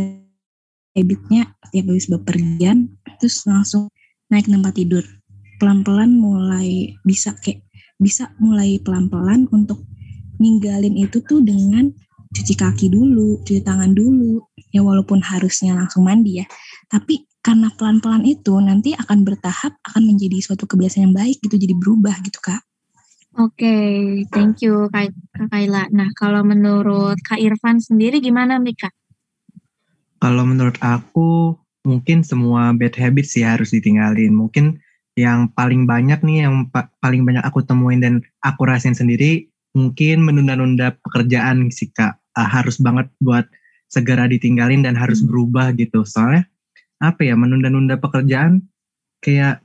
habitnya 0.92 1.42
tiap 1.72 1.86
habis 1.88 2.06
bepergian 2.10 2.92
terus 3.18 3.42
langsung 3.48 3.88
naik 4.28 4.46
tempat 4.48 4.74
tidur 4.76 5.04
pelan-pelan 5.62 6.18
mulai 6.18 6.98
bisa 7.06 7.34
kayak 7.38 7.62
bisa 8.02 8.34
mulai 8.42 8.82
pelan-pelan 8.82 9.46
untuk 9.54 9.86
ninggalin 10.42 10.98
itu 10.98 11.22
tuh 11.22 11.38
dengan 11.38 11.86
cuci 12.34 12.54
kaki 12.58 12.90
dulu, 12.90 13.38
cuci 13.46 13.62
tangan 13.62 13.94
dulu. 13.94 14.42
Ya 14.74 14.82
walaupun 14.82 15.22
harusnya 15.22 15.78
langsung 15.78 16.08
mandi 16.08 16.42
ya. 16.42 16.46
Tapi 16.90 17.28
karena 17.38 17.70
pelan-pelan 17.78 18.26
itu 18.26 18.58
nanti 18.58 18.90
akan 18.98 19.22
bertahap 19.22 19.78
akan 19.86 20.02
menjadi 20.02 20.42
suatu 20.42 20.66
kebiasaan 20.66 21.10
yang 21.10 21.14
baik 21.14 21.38
gitu 21.46 21.54
jadi 21.54 21.74
berubah 21.78 22.18
gitu 22.26 22.42
kak. 22.42 22.64
Oke, 23.32 23.64
okay, 23.64 23.88
thank 24.28 24.60
you 24.60 24.92
Kak, 24.92 25.08
Kak 25.32 25.48
Kaila. 25.48 25.88
Nah, 25.88 26.12
kalau 26.12 26.44
menurut 26.44 27.16
Kak 27.24 27.40
Irfan 27.40 27.80
sendiri 27.80 28.20
gimana 28.20 28.60
nih 28.60 28.76
Kak? 28.76 28.92
Kalau 30.20 30.44
menurut 30.44 30.76
aku 30.84 31.56
mungkin 31.80 32.20
semua 32.28 32.76
bad 32.76 32.92
habits 32.92 33.32
sih 33.32 33.40
harus 33.40 33.72
ditinggalin. 33.72 34.36
Mungkin 34.36 34.76
yang 35.16 35.48
paling 35.56 35.88
banyak 35.88 36.20
nih 36.20 36.44
yang 36.44 36.68
pa 36.68 36.92
paling 37.00 37.24
banyak 37.24 37.40
aku 37.40 37.64
temuin 37.64 38.04
dan 38.04 38.20
aku 38.44 38.68
rasain 38.68 38.92
sendiri 38.92 39.48
mungkin 39.72 40.20
menunda-nunda 40.28 41.00
pekerjaan 41.00 41.72
sih 41.72 41.88
Kak. 41.88 42.20
Uh, 42.36 42.44
harus 42.44 42.76
banget 42.84 43.08
buat 43.24 43.48
segera 43.88 44.28
ditinggalin 44.28 44.84
dan 44.84 44.92
harus 44.92 45.24
hmm. 45.24 45.32
berubah 45.32 45.72
gitu. 45.80 46.04
Soalnya 46.04 46.44
apa 47.00 47.24
ya 47.24 47.32
menunda-nunda 47.32 47.96
pekerjaan 47.96 48.60
kayak 49.24 49.64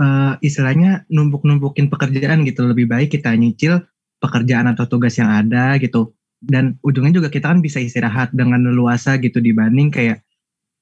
uh, 0.00 0.40
istilahnya 0.40 1.04
numpuk-numpukin 1.12 1.92
pekerjaan 1.92 2.42
gitu 2.48 2.64
lebih 2.64 2.88
baik 2.88 3.12
kita 3.12 3.36
nyicil 3.36 3.84
pekerjaan 4.18 4.72
atau 4.72 4.88
tugas 4.88 5.20
yang 5.20 5.28
ada 5.28 5.76
gitu 5.76 6.16
dan 6.40 6.80
ujungnya 6.80 7.20
juga 7.20 7.28
kita 7.28 7.52
kan 7.52 7.60
bisa 7.60 7.78
istirahat 7.78 8.32
dengan 8.32 8.64
leluasa 8.64 9.20
gitu 9.20 9.44
dibanding 9.44 9.92
kayak 9.92 10.24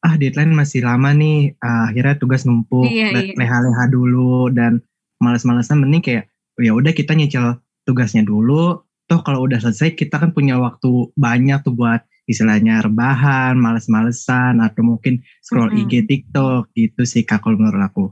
ah 0.07 0.15
deadline 0.15 0.55
masih 0.55 0.87
lama 0.87 1.11
nih 1.11 1.59
uh, 1.59 1.91
akhirnya 1.91 2.15
tugas 2.23 2.47
numpuk 2.47 2.87
iya, 2.87 3.11
iya. 3.11 3.35
leha-leha 3.35 3.85
dulu 3.91 4.55
dan 4.55 4.79
males-malesan 5.19 5.83
mending 5.83 6.03
kayak 6.03 6.25
ya 6.63 6.71
udah 6.71 6.95
kita 6.95 7.19
nyicil 7.19 7.59
tugasnya 7.83 8.23
dulu 8.23 8.87
toh 9.11 9.21
kalau 9.27 9.43
udah 9.43 9.59
selesai 9.59 9.99
kita 9.99 10.23
kan 10.23 10.31
punya 10.31 10.55
waktu 10.63 11.11
banyak 11.19 11.67
tuh 11.67 11.75
buat 11.75 12.07
istilahnya 12.29 12.85
rebahan, 12.85 13.57
males-malesan, 13.57 14.61
atau 14.61 14.85
mungkin 14.85 15.25
scroll 15.41 15.73
hmm. 15.73 15.89
IG, 15.89 15.93
TikTok 16.05 16.71
gitu 16.77 17.03
sih 17.09 17.25
kak 17.25 17.41
kalau 17.41 17.57
menurut 17.57 17.81
aku. 17.81 18.07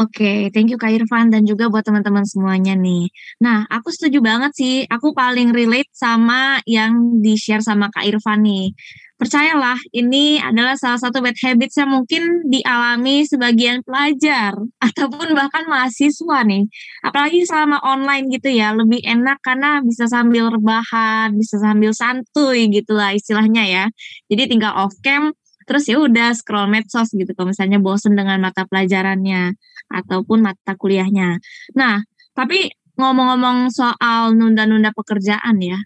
Oke, 0.00 0.16
okay, 0.16 0.38
thank 0.48 0.72
you 0.72 0.80
Kak 0.80 0.96
Irfan 0.96 1.28
dan 1.28 1.44
juga 1.44 1.68
buat 1.68 1.84
teman-teman 1.84 2.24
semuanya 2.24 2.72
nih. 2.72 3.12
Nah, 3.44 3.68
aku 3.68 3.92
setuju 3.92 4.24
banget 4.24 4.56
sih. 4.56 4.74
Aku 4.88 5.12
paling 5.12 5.52
relate 5.52 5.92
sama 5.92 6.56
yang 6.64 7.20
di-share 7.20 7.60
sama 7.60 7.92
Kak 7.92 8.08
Irfan 8.08 8.40
nih 8.40 8.72
percayalah 9.20 9.76
ini 9.92 10.40
adalah 10.40 10.80
salah 10.80 10.96
satu 10.96 11.20
bad 11.20 11.36
habits 11.36 11.76
yang 11.76 11.92
mungkin 11.92 12.48
dialami 12.48 13.28
sebagian 13.28 13.84
pelajar 13.84 14.56
ataupun 14.88 15.36
bahkan 15.36 15.68
mahasiswa 15.68 16.40
nih. 16.48 16.64
Apalagi 17.04 17.44
selama 17.44 17.84
online 17.84 18.32
gitu 18.32 18.48
ya, 18.48 18.72
lebih 18.72 19.04
enak 19.04 19.44
karena 19.44 19.84
bisa 19.84 20.08
sambil 20.08 20.48
rebahan, 20.48 21.36
bisa 21.36 21.60
sambil 21.60 21.92
santuy 21.92 22.72
gitu 22.72 22.96
lah 22.96 23.12
istilahnya 23.12 23.68
ya. 23.68 23.84
Jadi 24.32 24.56
tinggal 24.56 24.72
off 24.72 24.96
cam 25.04 25.36
terus 25.68 25.88
ya 25.88 26.00
udah 26.00 26.32
scroll 26.36 26.68
medsos 26.70 27.12
gitu 27.12 27.30
kalau 27.36 27.52
misalnya 27.52 27.78
bosen 27.82 28.16
dengan 28.16 28.40
mata 28.40 28.64
pelajarannya 28.68 29.54
ataupun 29.90 30.38
mata 30.44 30.72
kuliahnya. 30.78 31.40
Nah, 31.76 32.04
tapi 32.36 32.70
ngomong-ngomong 33.00 33.72
soal 33.72 34.36
nunda-nunda 34.36 34.92
pekerjaan 34.92 35.56
ya, 35.60 35.78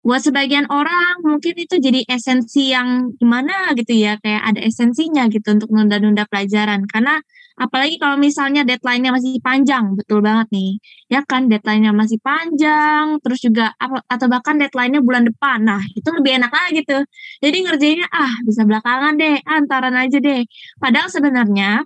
buat 0.00 0.24
sebagian 0.24 0.64
orang 0.72 1.20
mungkin 1.20 1.54
itu 1.60 1.76
jadi 1.76 2.00
esensi 2.08 2.72
yang 2.72 3.12
gimana 3.20 3.76
gitu 3.76 3.92
ya 3.92 4.16
kayak 4.24 4.42
ada 4.48 4.60
esensinya 4.64 5.28
gitu 5.28 5.52
untuk 5.52 5.68
nunda-nunda 5.68 6.24
pelajaran. 6.24 6.88
Karena 6.88 7.20
apalagi 7.60 8.00
kalau 8.00 8.16
misalnya 8.16 8.64
deadline-nya 8.64 9.12
masih 9.12 9.36
panjang 9.44 9.92
betul 9.92 10.24
banget 10.24 10.48
nih. 10.56 10.80
Ya 11.12 11.20
kan 11.28 11.52
deadline-nya 11.52 11.92
masih 11.92 12.16
panjang 12.24 13.20
terus 13.20 13.44
juga 13.44 13.76
atau 14.08 14.26
bahkan 14.32 14.56
deadline-nya 14.56 15.04
bulan 15.04 15.28
depan. 15.28 15.68
Nah 15.68 15.84
itu 15.92 16.08
lebih 16.08 16.40
enak 16.40 16.52
lagi 16.52 16.80
gitu 16.80 16.96
jadi 17.44 17.56
ngerjainnya 17.68 18.08
ah 18.08 18.32
bisa 18.48 18.64
belakangan 18.64 19.20
deh 19.20 19.36
antaran 19.44 19.94
aja 20.00 20.16
deh. 20.16 20.48
Padahal 20.80 21.12
sebenarnya 21.12 21.84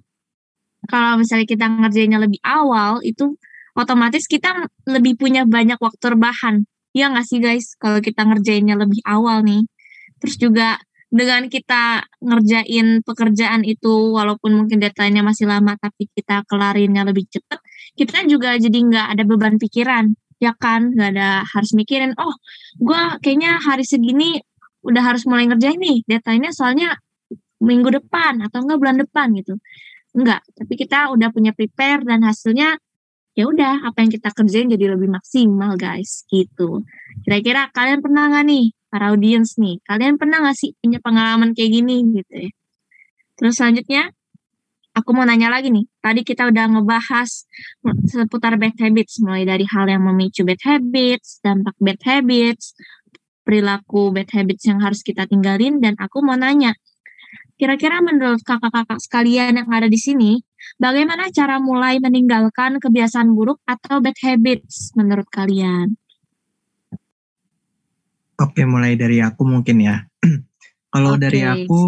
kalau 0.87 1.19
misalnya 1.19 1.47
kita 1.51 1.67
ngerjainnya 1.67 2.23
lebih 2.23 2.39
awal 2.47 3.03
itu 3.03 3.35
otomatis 3.75 4.31
kita 4.31 4.71
lebih 4.87 5.19
punya 5.19 5.43
banyak 5.43 5.83
waktu 5.83 6.15
rebahan 6.15 6.63
Iya 6.95 7.11
nggak 7.11 7.27
sih 7.27 7.39
guys, 7.43 7.75
kalau 7.83 7.99
kita 7.99 8.23
ngerjainnya 8.23 8.79
lebih 8.79 9.03
awal 9.03 9.43
nih. 9.43 9.67
Terus 10.23 10.37
juga 10.39 10.79
dengan 11.11 11.47
kita 11.51 12.07
ngerjain 12.23 13.03
pekerjaan 13.03 13.63
itu 13.67 14.15
walaupun 14.15 14.51
mungkin 14.55 14.79
deadline-nya 14.83 15.23
masih 15.27 15.47
lama 15.51 15.75
tapi 15.79 16.11
kita 16.11 16.47
kelarinnya 16.47 17.03
lebih 17.07 17.27
cepat, 17.31 17.59
kita 17.99 18.27
juga 18.31 18.55
jadi 18.59 18.79
nggak 18.79 19.07
ada 19.15 19.23
beban 19.27 19.59
pikiran, 19.59 20.15
ya 20.39 20.55
kan? 20.55 20.95
Nggak 20.95 21.11
ada 21.19 21.29
harus 21.51 21.71
mikirin, 21.75 22.15
oh 22.19 22.35
gue 22.79 23.03
kayaknya 23.23 23.59
hari 23.59 23.83
segini 23.83 24.39
udah 24.87 25.03
harus 25.03 25.27
mulai 25.27 25.51
ngerjain 25.51 25.79
nih, 25.83 25.99
deadline-nya 26.07 26.53
soalnya 26.55 26.95
minggu 27.59 27.91
depan 27.91 28.39
atau 28.47 28.63
enggak 28.63 28.79
bulan 28.79 28.97
depan 29.03 29.35
gitu. 29.35 29.59
Enggak, 30.15 30.47
tapi 30.55 30.79
kita 30.79 31.11
udah 31.11 31.29
punya 31.35 31.51
prepare 31.51 32.07
dan 32.07 32.23
hasilnya 32.23 32.79
ya 33.35 33.45
udah 33.51 33.83
apa 33.91 34.07
yang 34.07 34.11
kita 34.15 34.31
kerjain 34.31 34.71
jadi 34.71 34.95
lebih 34.95 35.11
maksimal 35.11 35.75
guys 35.75 36.23
gitu. 36.31 36.87
Kira-kira 37.27 37.71
kalian 37.75 37.99
pernah 37.99 38.31
nggak 38.31 38.45
nih 38.47 38.67
para 38.91 39.11
audiens 39.11 39.59
nih 39.59 39.83
kalian 39.83 40.15
pernah 40.19 40.39
nggak 40.43 40.57
sih 40.57 40.71
punya 40.79 41.03
pengalaman 41.03 41.51
kayak 41.53 41.71
gini 41.75 41.97
gitu 42.15 42.35
ya? 42.47 42.51
Terus 43.35 43.55
selanjutnya 43.59 44.03
aku 44.95 45.11
mau 45.11 45.27
nanya 45.27 45.51
lagi 45.51 45.75
nih. 45.75 45.85
Tadi 45.99 46.21
kita 46.23 46.47
udah 46.47 46.65
ngebahas 46.79 47.31
seputar 48.07 48.55
bad 48.55 48.79
habits 48.79 49.19
mulai 49.19 49.43
dari 49.43 49.67
hal 49.67 49.91
yang 49.91 50.07
memicu 50.07 50.47
bad 50.47 50.63
habits 50.63 51.43
dampak 51.43 51.75
bad 51.83 52.01
habits 52.07 52.79
perilaku 53.43 54.15
bad 54.15 54.31
habits 54.31 54.65
yang 54.65 54.79
harus 54.79 55.03
kita 55.03 55.27
tinggalin 55.27 55.83
dan 55.83 55.99
aku 55.99 56.23
mau 56.23 56.39
nanya 56.39 56.73
Kira-kira 57.55 58.03
menurut 58.03 58.43
kakak-kakak 58.43 58.99
sekalian 58.99 59.55
yang 59.55 59.71
ada 59.71 59.87
di 59.87 59.95
sini, 59.95 60.43
bagaimana 60.79 61.31
cara 61.31 61.63
mulai 61.63 62.03
meninggalkan 62.03 62.83
kebiasaan 62.83 63.31
buruk 63.33 63.63
atau 63.65 64.03
bad 64.03 64.17
habits 64.23 64.95
menurut 64.99 65.27
kalian? 65.31 65.99
Oke, 68.35 68.67
mulai 68.67 68.99
dari 68.99 69.23
aku 69.23 69.47
mungkin 69.47 69.79
ya. 69.79 70.03
Kalau 70.95 71.15
okay. 71.15 71.23
dari 71.23 71.41
aku 71.47 71.83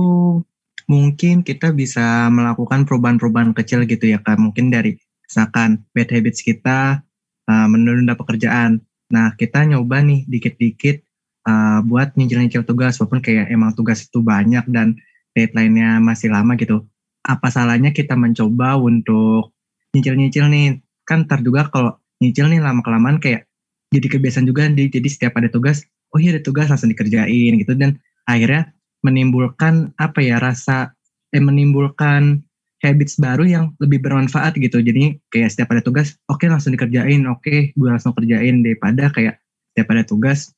mungkin 0.87 1.43
kita 1.43 1.75
bisa 1.75 2.31
melakukan 2.31 2.87
perubahan-perubahan 2.87 3.50
kecil 3.55 3.83
gitu 3.90 4.07
ya 4.07 4.23
Kak. 4.23 4.38
Mungkin 4.38 4.71
dari 4.71 4.95
misalkan 5.26 5.83
bad 5.90 6.11
habits 6.11 6.47
kita 6.47 7.02
uh, 7.50 7.66
menunda 7.66 8.14
pekerjaan. 8.14 8.83
Nah, 9.11 9.35
kita 9.35 9.66
nyoba 9.66 10.02
nih 10.02 10.26
dikit-dikit 10.26 11.02
uh, 11.47 11.83
buat 11.83 12.14
nyicil-nyicil 12.14 12.62
tugas 12.66 12.99
walaupun 12.99 13.23
kayak 13.23 13.50
emang 13.50 13.75
tugas 13.75 14.07
itu 14.07 14.23
banyak 14.23 14.66
dan 14.71 14.99
deadline-nya 15.35 16.02
masih 16.02 16.31
lama 16.33 16.55
gitu, 16.59 16.87
apa 17.26 17.50
salahnya 17.50 17.90
kita 17.90 18.14
mencoba 18.14 18.78
untuk 18.78 19.50
nyicil-nyicil 19.92 20.47
nih? 20.47 20.78
Kan 21.02 21.26
ntar 21.26 21.42
juga 21.42 21.66
kalau 21.66 21.99
nyicil 22.23 22.47
nih 22.49 22.62
lama-kelamaan 22.62 23.18
kayak 23.18 23.50
jadi 23.90 24.06
kebiasaan 24.18 24.47
juga, 24.47 24.66
jadi 24.71 25.09
setiap 25.11 25.38
ada 25.38 25.47
tugas, 25.47 25.87
oh 26.11 26.18
iya 26.18 26.35
ada 26.35 26.42
tugas 26.42 26.66
langsung 26.66 26.90
dikerjain 26.90 27.54
gitu, 27.59 27.75
dan 27.78 27.99
akhirnya 28.26 28.75
menimbulkan 29.06 29.95
apa 29.99 30.18
ya 30.18 30.42
rasa, 30.42 30.90
eh 31.30 31.38
menimbulkan 31.38 32.42
habits 32.83 33.14
baru 33.16 33.47
yang 33.47 33.64
lebih 33.78 34.02
bermanfaat 34.02 34.59
gitu. 34.59 34.83
Jadi 34.83 35.23
kayak 35.30 35.54
setiap 35.54 35.71
ada 35.71 35.83
tugas, 35.87 36.18
oke 36.26 36.42
okay, 36.42 36.49
langsung 36.50 36.75
dikerjain, 36.75 37.23
oke 37.30 37.47
okay, 37.47 37.71
gue 37.78 37.88
langsung 37.88 38.11
kerjain 38.11 38.66
daripada 38.66 39.06
kayak 39.14 39.38
setiap 39.71 39.88
ada 39.95 40.02
tugas, 40.02 40.50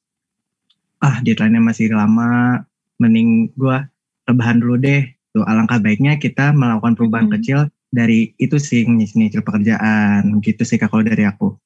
ah 1.04 1.20
deadline-nya 1.20 1.60
masih 1.60 1.92
lama, 1.92 2.64
mending 2.96 3.52
gue 3.54 3.76
rebahan 4.24 4.56
dulu 4.62 4.80
deh. 4.80 5.04
Tuh 5.34 5.44
alangkah 5.44 5.78
baiknya 5.80 6.16
kita 6.16 6.56
melakukan 6.56 6.96
perubahan 6.96 7.28
hmm. 7.28 7.34
kecil 7.38 7.58
dari 7.88 8.36
itu 8.36 8.56
sih 8.60 8.84
nyicil 8.84 9.40
pekerjaan 9.40 10.40
gitu 10.44 10.62
sih 10.64 10.76
kak 10.76 10.92
kalau 10.92 11.04
dari 11.04 11.24
aku. 11.24 11.56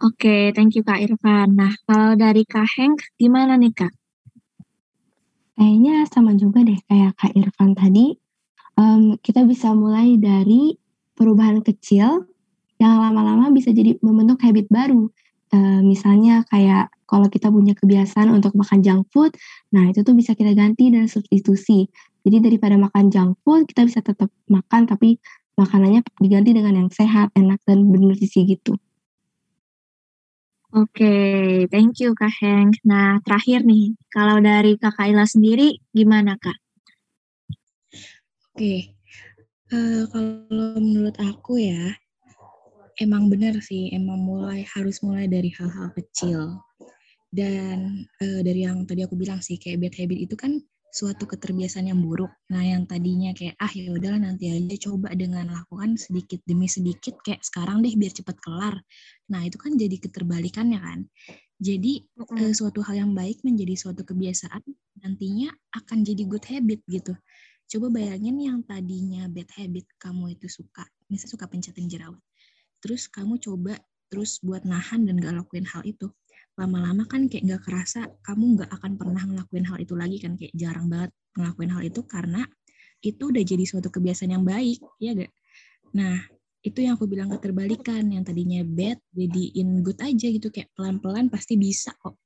Oke, 0.00 0.24
okay, 0.24 0.42
thank 0.56 0.72
you 0.78 0.86
Kak 0.86 1.02
Irfan. 1.02 1.60
Nah, 1.60 1.76
kalau 1.84 2.16
dari 2.16 2.46
Kak 2.48 2.64
Henk, 2.78 3.04
gimana 3.20 3.60
nih 3.60 3.74
Kak? 3.74 3.92
Kayaknya 5.60 6.08
sama 6.08 6.32
juga 6.40 6.64
deh 6.64 6.80
kayak 6.88 7.12
Kak 7.20 7.36
Irfan 7.36 7.76
tadi. 7.76 8.16
Um, 8.80 9.20
kita 9.20 9.44
bisa 9.44 9.76
mulai 9.76 10.16
dari 10.16 10.72
perubahan 11.12 11.60
kecil 11.60 12.24
yang 12.80 12.96
lama-lama 12.96 13.52
bisa 13.52 13.76
jadi 13.76 14.00
membentuk 14.00 14.40
habit 14.40 14.72
baru. 14.72 15.12
Uh, 15.52 15.84
misalnya 15.84 16.48
kayak 16.48 16.88
kalau 17.04 17.28
kita 17.28 17.52
punya 17.52 17.76
kebiasaan 17.76 18.32
untuk 18.32 18.56
makan 18.56 18.80
junk 18.80 19.04
food, 19.12 19.36
nah 19.68 19.84
itu 19.84 20.00
tuh 20.00 20.16
bisa 20.16 20.32
kita 20.32 20.56
ganti 20.56 20.88
dan 20.88 21.12
substitusi. 21.12 21.92
Jadi 22.20 22.36
daripada 22.44 22.76
makan 22.76 23.08
junk 23.08 23.30
food, 23.44 23.64
kita 23.64 23.88
bisa 23.88 24.00
tetap 24.04 24.28
makan 24.46 24.84
tapi 24.84 25.16
makanannya 25.56 26.00
diganti 26.20 26.56
dengan 26.56 26.84
yang 26.84 26.90
sehat, 26.92 27.32
enak 27.36 27.60
dan 27.68 27.84
bernutrisi 27.88 28.44
gitu. 28.48 28.76
Oke, 30.70 31.02
okay, 31.02 31.66
thank 31.66 31.98
you 31.98 32.14
Kak 32.14 32.30
Heng. 32.30 32.70
Nah, 32.86 33.18
terakhir 33.26 33.66
nih, 33.66 33.98
kalau 34.06 34.38
dari 34.38 34.78
Kak 34.78 34.94
Kaila 34.94 35.26
sendiri, 35.26 35.82
gimana 35.90 36.38
Kak? 36.38 36.54
Oke, 38.54 38.54
okay. 38.54 38.78
uh, 39.74 39.74
eh, 39.74 40.02
kalau 40.14 40.78
menurut 40.78 41.18
aku 41.18 41.58
ya, 41.58 41.90
emang 43.02 43.26
benar 43.26 43.58
sih, 43.58 43.90
emang 43.90 44.22
mulai 44.22 44.62
harus 44.62 45.02
mulai 45.02 45.26
dari 45.26 45.50
hal-hal 45.50 45.90
kecil 45.96 46.62
Dan 47.30 48.06
uh, 48.22 48.40
dari 48.42 48.62
yang 48.62 48.86
tadi 48.86 49.06
aku 49.06 49.18
bilang 49.18 49.42
sih 49.42 49.58
kayak 49.58 49.82
bad 49.82 49.94
habit 49.98 50.18
itu 50.22 50.34
kan 50.38 50.58
suatu 50.90 51.24
keterbiasaan 51.26 51.90
yang 51.90 52.02
buruk. 52.02 52.30
Nah, 52.50 52.62
yang 52.66 52.84
tadinya 52.84 53.30
kayak 53.30 53.54
ah 53.58 53.70
ya 53.70 53.94
udahlah 53.94 54.20
nanti 54.20 54.50
aja 54.50 54.90
coba 54.90 55.14
dengan 55.14 55.46
lakukan 55.50 55.94
sedikit 55.94 56.42
demi 56.42 56.66
sedikit 56.66 57.18
kayak 57.22 57.40
sekarang 57.46 57.82
deh 57.82 57.94
biar 57.94 58.10
cepat 58.10 58.36
kelar. 58.42 58.74
Nah, 59.30 59.46
itu 59.46 59.56
kan 59.56 59.78
jadi 59.78 59.96
keterbalikannya 60.02 60.78
kan. 60.82 61.00
Jadi 61.60 62.08
mm 62.16 62.24
-hmm. 62.26 62.50
suatu 62.56 62.82
hal 62.82 63.06
yang 63.06 63.12
baik 63.14 63.44
menjadi 63.46 63.76
suatu 63.76 64.02
kebiasaan 64.02 64.64
nantinya 65.00 65.52
akan 65.76 66.02
jadi 66.02 66.22
good 66.26 66.44
habit 66.48 66.80
gitu. 66.90 67.14
Coba 67.70 67.86
bayangin 67.94 68.36
yang 68.42 68.58
tadinya 68.66 69.30
bad 69.30 69.46
habit 69.54 69.86
kamu 70.02 70.34
itu 70.34 70.50
suka, 70.50 70.82
misalnya 71.06 71.30
suka 71.38 71.46
pencetin 71.46 71.86
jerawat. 71.86 72.18
Terus 72.82 73.06
kamu 73.06 73.38
coba 73.38 73.78
terus 74.10 74.42
buat 74.42 74.66
nahan 74.66 75.06
dan 75.06 75.22
gak 75.22 75.38
lakuin 75.38 75.62
hal 75.70 75.86
itu 75.86 76.10
lama-lama 76.58 77.06
kan 77.06 77.30
kayak 77.30 77.46
nggak 77.46 77.62
kerasa 77.62 78.10
kamu 78.26 78.58
nggak 78.58 78.70
akan 78.74 78.92
pernah 78.98 79.22
ngelakuin 79.22 79.66
hal 79.66 79.78
itu 79.80 79.94
lagi 79.94 80.16
kan 80.18 80.34
kayak 80.36 80.54
jarang 80.54 80.90
banget 80.90 81.10
ngelakuin 81.38 81.70
hal 81.72 81.82
itu 81.86 82.00
karena 82.04 82.42
itu 83.00 83.22
udah 83.32 83.44
jadi 83.44 83.64
suatu 83.64 83.88
kebiasaan 83.88 84.34
yang 84.34 84.44
baik 84.44 84.78
ya 85.00 85.16
gak 85.16 85.32
nah 85.96 86.20
itu 86.60 86.84
yang 86.84 87.00
aku 87.00 87.08
bilang 87.08 87.32
keterbalikan 87.32 88.04
yang 88.12 88.20
tadinya 88.20 88.60
bad 88.66 89.00
jadiin 89.16 89.80
good 89.80 89.96
aja 90.04 90.28
gitu 90.28 90.52
kayak 90.52 90.68
pelan-pelan 90.76 91.32
pasti 91.32 91.56
bisa 91.56 91.94
kok 91.96 92.16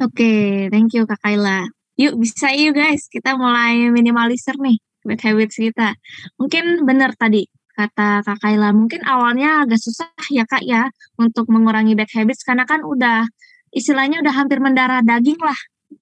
Oke, 0.00 0.24
okay, 0.24 0.44
thank 0.72 0.96
you 0.96 1.04
Kak 1.04 1.20
Kayla. 1.20 1.68
Yuk 2.00 2.16
bisa 2.16 2.48
yuk 2.56 2.72
guys, 2.72 3.04
kita 3.12 3.36
mulai 3.36 3.92
minimalisir 3.92 4.56
nih 4.56 4.80
bad 5.04 5.20
habits 5.20 5.60
kita. 5.60 5.92
Mungkin 6.40 6.88
benar 6.88 7.12
tadi 7.20 7.44
kata 7.80 8.20
Kak 8.26 8.38
Kayla. 8.44 8.76
Mungkin 8.76 9.00
awalnya 9.08 9.64
agak 9.64 9.80
susah 9.80 10.12
ya 10.28 10.44
Kak 10.44 10.60
ya 10.68 10.92
untuk 11.16 11.48
mengurangi 11.48 11.96
bad 11.96 12.12
habits 12.12 12.44
karena 12.44 12.68
kan 12.68 12.84
udah 12.84 13.24
istilahnya 13.72 14.20
udah 14.20 14.34
hampir 14.36 14.60
mendarah 14.60 15.00
daging 15.00 15.40
lah 15.40 15.56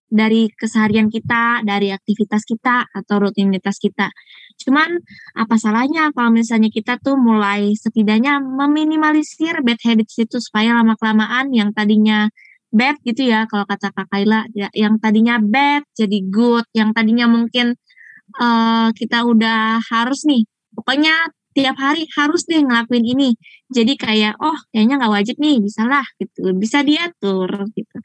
dari 0.08 0.49
keseharian 0.56 1.12
kita, 1.12 1.61
dari 1.62 1.92
aktivitas 1.92 2.42
kita 2.49 2.88
atau 2.88 3.16
rutinitas 3.28 3.76
kita. 3.76 4.08
Cuman 4.58 4.99
apa 5.37 5.54
salahnya 5.61 6.11
kalau 6.16 6.32
misalnya 6.32 6.73
kita 6.73 6.97
tuh 6.99 7.14
mulai 7.20 7.76
setidaknya 7.76 8.40
meminimalisir 8.40 9.61
bad 9.62 9.80
habits 9.85 10.16
itu 10.18 10.37
supaya 10.40 10.80
lama-kelamaan 10.80 11.52
yang 11.52 11.70
tadinya 11.76 12.26
bad 12.68 13.00
gitu 13.04 13.28
ya 13.28 13.49
kalau 13.49 13.64
kata 13.64 13.92
Kak 13.92 14.12
Kayla 14.12 14.44
ya, 14.52 14.68
yang 14.76 15.00
tadinya 15.00 15.40
bad 15.40 15.85
jadi 15.97 16.18
good, 16.28 16.64
yang 16.76 16.92
tadinya 16.92 17.25
mungkin 17.28 17.76
uh, 18.37 18.88
kita 18.92 19.25
udah 19.25 19.80
harus 19.88 20.25
nih 20.28 20.44
pokoknya 20.76 21.32
tiap 21.59 21.75
hari 21.83 22.07
harus 22.15 22.47
deh 22.47 22.62
ngelakuin 22.62 23.03
ini. 23.03 23.35
Jadi 23.67 23.99
kayak 23.99 24.38
oh 24.38 24.55
kayaknya 24.71 25.03
nggak 25.03 25.15
wajib 25.19 25.37
nih, 25.43 25.59
bisa 25.59 25.83
lah 25.91 26.07
gitu, 26.23 26.55
bisa 26.55 26.87
diatur 26.87 27.50
gitu. 27.75 27.97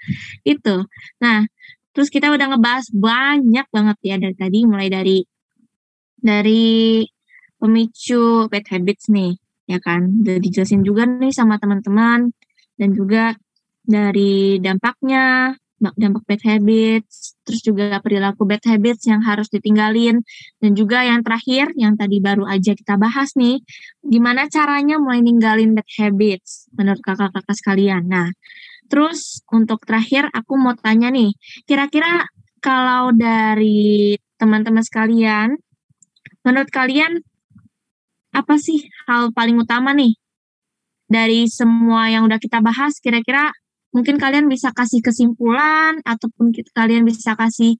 Itu. 0.41 0.75
Nah, 1.21 1.45
terus 1.93 2.09
kita 2.09 2.33
udah 2.33 2.57
ngebahas 2.57 2.89
banyak 2.89 3.65
banget 3.69 3.97
ya 4.01 4.15
dari 4.17 4.35
tadi, 4.35 4.59
mulai 4.65 4.89
dari 4.89 5.21
dari 6.17 7.05
pemicu 7.61 8.49
bad 8.49 8.65
habits 8.73 9.13
nih, 9.13 9.37
ya 9.69 9.77
kan. 9.77 10.25
Udah 10.25 10.41
dijelasin 10.41 10.81
juga 10.81 11.05
nih 11.05 11.29
sama 11.29 11.61
teman-teman 11.61 12.33
dan 12.81 12.89
juga 12.97 13.37
dari 13.85 14.57
dampaknya, 14.63 15.53
dampak 15.99 16.23
bad 16.23 16.41
habits, 16.47 17.35
terus 17.43 17.59
juga 17.59 17.99
perilaku 17.99 18.47
bad 18.47 18.63
habits 18.63 19.03
yang 19.03 19.19
harus 19.19 19.51
ditinggalin, 19.51 20.23
dan 20.63 20.71
juga 20.71 21.03
yang 21.03 21.19
terakhir 21.19 21.75
yang 21.75 21.99
tadi 21.99 22.23
baru 22.23 22.47
aja 22.47 22.71
kita 22.71 22.95
bahas 22.95 23.35
nih, 23.35 23.59
gimana 23.99 24.47
caranya 24.47 24.95
mulai 24.95 25.19
ninggalin 25.19 25.75
bad 25.75 25.89
habits 25.99 26.71
menurut 26.71 27.03
kakak-kakak 27.03 27.55
sekalian. 27.59 28.07
Nah, 28.07 28.31
terus 28.87 29.43
untuk 29.51 29.83
terakhir 29.83 30.31
aku 30.31 30.55
mau 30.55 30.71
tanya 30.79 31.11
nih, 31.11 31.35
kira-kira 31.67 32.23
kalau 32.63 33.11
dari 33.11 34.15
teman-teman 34.39 34.87
sekalian, 34.87 35.59
menurut 36.47 36.71
kalian 36.71 37.19
apa 38.33 38.55
sih 38.57 38.87
hal 39.05 39.29
paling 39.29 39.61
utama 39.61 39.93
nih 39.93 40.17
dari 41.05 41.45
semua 41.45 42.09
yang 42.09 42.25
udah 42.25 42.41
kita 42.41 42.57
bahas 42.57 42.97
kira-kira 42.97 43.53
mungkin 43.93 44.17
kalian 44.17 44.49
bisa 44.49 44.73
kasih 44.73 44.99
kesimpulan 44.99 46.01
ataupun 46.03 46.51
kalian 46.73 47.05
bisa 47.05 47.37
kasih 47.37 47.77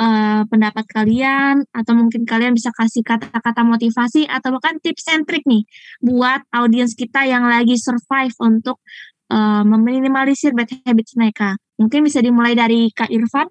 uh, 0.00 0.42
pendapat 0.48 0.88
kalian 0.88 1.68
atau 1.70 1.92
mungkin 1.92 2.24
kalian 2.24 2.56
bisa 2.56 2.72
kasih 2.72 3.04
kata-kata 3.04 3.60
motivasi 3.62 4.24
atau 4.24 4.56
bahkan 4.56 4.80
tips 4.80 5.06
and 5.12 5.28
trick 5.28 5.44
nih 5.44 5.68
buat 6.00 6.40
audiens 6.56 6.96
kita 6.96 7.28
yang 7.28 7.44
lagi 7.44 7.76
survive 7.76 8.32
untuk 8.40 8.80
uh, 9.28 9.62
meminimalisir 9.62 10.56
bad 10.56 10.72
habits 10.88 11.14
mereka. 11.14 11.60
Mungkin 11.76 12.04
bisa 12.08 12.24
dimulai 12.24 12.56
dari 12.56 12.88
Kak 12.90 13.12
Irfan. 13.12 13.46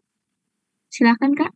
Silahkan 0.90 1.32
Kak. 1.38 1.54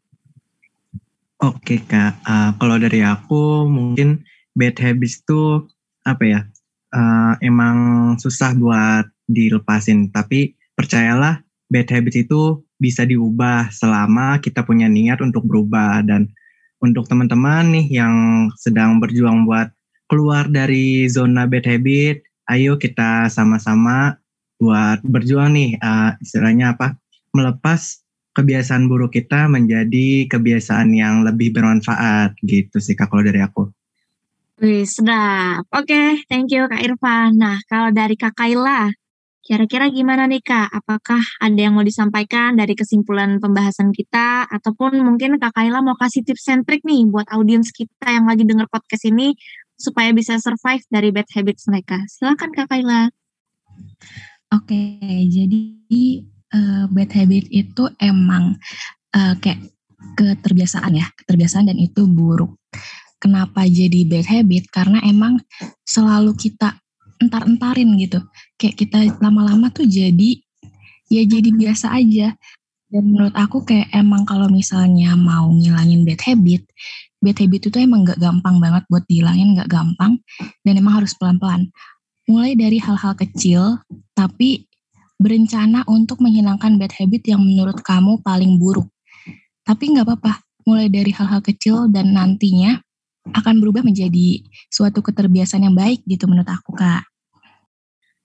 Oke 1.43 1.83
Kak, 1.83 2.23
uh, 2.23 2.55
kalau 2.55 2.79
dari 2.79 3.03
aku 3.03 3.67
mungkin 3.67 4.23
bad 4.55 4.77
habits 4.79 5.19
itu 5.19 5.67
apa 6.05 6.23
ya? 6.23 6.41
Uh, 6.93 7.33
emang 7.41 7.77
susah 8.21 8.53
buat 8.53 9.09
dilepasin. 9.29 10.09
Tapi 10.11 10.55
percayalah 10.73 11.41
bad 11.69 11.87
habits 11.89 12.19
itu 12.19 12.61
bisa 12.77 13.07
diubah 13.07 13.71
selama 13.71 14.37
kita 14.43 14.65
punya 14.67 14.91
niat 14.91 15.23
untuk 15.23 15.47
berubah 15.47 16.03
dan 16.03 16.27
untuk 16.83 17.07
teman-teman 17.07 17.71
nih 17.71 18.03
yang 18.03 18.15
sedang 18.59 18.99
berjuang 18.99 19.47
buat 19.47 19.71
keluar 20.11 20.51
dari 20.51 21.07
zona 21.07 21.47
bad 21.47 21.63
habit, 21.63 22.21
ayo 22.51 22.75
kita 22.75 23.31
sama-sama 23.31 24.19
buat 24.59 24.99
berjuang 25.07 25.55
nih 25.55 25.79
uh, 25.79 26.15
istilahnya 26.19 26.75
apa? 26.75 26.99
melepas 27.33 28.05
kebiasaan 28.37 28.85
buruk 28.85 29.17
kita 29.17 29.49
menjadi 29.49 30.29
kebiasaan 30.29 30.93
yang 30.93 31.25
lebih 31.25 31.53
bermanfaat 31.53 32.37
gitu 32.45 32.77
sih 32.77 32.93
Kak 32.93 33.09
kalau 33.09 33.25
dari 33.25 33.41
aku. 33.41 33.69
Wih, 34.61 34.85
sedap. 34.85 35.65
Oke, 35.73 35.89
okay, 35.89 36.09
thank 36.29 36.53
you 36.53 36.69
Kak 36.69 36.81
Irfan. 36.81 37.41
Nah, 37.41 37.57
kalau 37.65 37.89
dari 37.89 38.13
Kak 38.13 38.37
Kaila, 38.37 38.93
Kira-kira 39.43 39.91
gimana 39.91 40.23
nih 40.23 40.39
Kak? 40.39 40.71
Apakah 40.71 41.19
ada 41.43 41.59
yang 41.59 41.75
mau 41.75 41.83
disampaikan 41.83 42.55
dari 42.55 42.79
kesimpulan 42.79 43.43
pembahasan 43.43 43.91
kita? 43.91 44.47
Ataupun 44.47 44.95
mungkin 45.03 45.35
Kak 45.35 45.59
Kaila 45.59 45.83
mau 45.83 45.99
kasih 45.99 46.23
tips 46.23 46.47
and 46.47 46.63
nih 46.63 47.03
buat 47.11 47.27
audiens 47.27 47.67
kita 47.75 48.07
yang 48.07 48.23
lagi 48.23 48.47
denger 48.47 48.71
podcast 48.71 49.03
ini 49.03 49.35
supaya 49.75 50.15
bisa 50.15 50.39
survive 50.39 50.87
dari 50.87 51.11
bad 51.11 51.27
habits 51.35 51.67
mereka. 51.67 51.99
Silakan 52.07 52.55
Kak 52.55 52.71
Kaila. 52.71 53.11
Oke, 54.55 54.79
jadi 55.27 56.23
uh, 56.55 56.87
bad 56.87 57.11
habit 57.11 57.51
itu 57.51 57.83
emang 57.99 58.55
uh, 59.11 59.35
kayak 59.43 59.59
keterbiasaan 60.15 60.95
ya, 60.95 61.11
keterbiasaan 61.19 61.67
dan 61.67 61.83
itu 61.83 62.07
buruk. 62.07 62.55
Kenapa 63.19 63.67
jadi 63.67 64.07
bad 64.07 64.23
habit? 64.23 64.71
Karena 64.71 65.03
emang 65.03 65.35
selalu 65.83 66.31
kita 66.39 66.79
entar-entarin 67.23 67.87
gitu. 67.99 68.19
Kayak 68.63 68.75
kita 68.79 68.99
lama-lama 69.19 69.67
tuh 69.75 69.83
jadi 69.83 70.39
ya 71.11 71.27
jadi 71.27 71.51
biasa 71.51 71.91
aja. 71.91 72.31
Dan 72.87 73.11
menurut 73.11 73.35
aku 73.35 73.67
kayak 73.67 73.91
emang 73.91 74.23
kalau 74.23 74.47
misalnya 74.47 75.19
mau 75.19 75.51
ngilangin 75.51 76.07
bad 76.07 76.23
habit, 76.23 76.63
bad 77.19 77.35
habit 77.35 77.67
itu 77.67 77.77
emang 77.83 78.07
gak 78.07 78.23
gampang 78.23 78.63
banget 78.63 78.87
buat 78.87 79.03
dihilangin, 79.09 79.59
gak 79.59 79.67
gampang. 79.67 80.23
Dan 80.63 80.79
emang 80.79 81.03
harus 81.03 81.11
pelan-pelan. 81.19 81.67
Mulai 82.29 82.55
dari 82.55 82.79
hal-hal 82.79 83.19
kecil, 83.19 83.83
tapi 84.15 84.69
berencana 85.19 85.83
untuk 85.91 86.23
menghilangkan 86.23 86.79
bad 86.79 86.95
habit 86.95 87.27
yang 87.27 87.43
menurut 87.43 87.83
kamu 87.83 88.23
paling 88.23 88.55
buruk. 88.55 88.87
Tapi 89.67 89.83
nggak 89.95 90.07
apa-apa, 90.07 90.43
mulai 90.67 90.87
dari 90.87 91.11
hal-hal 91.11 91.39
kecil 91.39 91.87
dan 91.91 92.11
nantinya 92.15 92.79
akan 93.31 93.63
berubah 93.63 93.83
menjadi 93.87 94.43
suatu 94.67 94.99
keterbiasaan 94.99 95.63
yang 95.63 95.75
baik 95.75 96.03
gitu 96.03 96.27
menurut 96.27 96.47
aku 96.51 96.75
kak. 96.75 97.12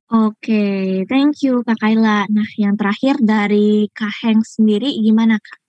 Oke, 0.09 1.05
thank 1.05 1.45
you 1.45 1.61
Kak 1.69 1.85
Kaila. 1.85 2.25
Nah, 2.33 2.49
yang 2.57 2.81
terakhir 2.81 3.21
dari 3.21 3.93
Kak 3.93 4.25
Heng 4.25 4.41
sendiri 4.41 4.89
gimana 5.05 5.37
Kak? 5.37 5.61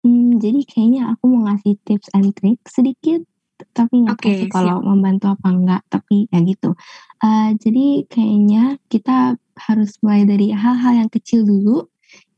Hmm, 0.00 0.40
jadi 0.40 0.64
kayaknya 0.64 1.12
aku 1.12 1.28
mau 1.28 1.44
ngasih 1.44 1.76
tips 1.84 2.08
and 2.16 2.32
trick 2.32 2.56
sedikit, 2.64 3.20
tapi 3.76 4.00
nggak 4.00 4.16
okay, 4.16 4.48
kalau 4.48 4.80
membantu 4.80 5.28
apa 5.28 5.48
enggak, 5.52 5.82
tapi 5.92 6.24
ya 6.32 6.40
gitu. 6.40 6.72
Uh, 7.20 7.52
jadi 7.60 8.08
kayaknya 8.08 8.80
kita 8.88 9.36
harus 9.60 10.00
mulai 10.00 10.24
dari 10.24 10.48
hal-hal 10.48 11.04
yang 11.04 11.10
kecil 11.12 11.44
dulu. 11.44 11.84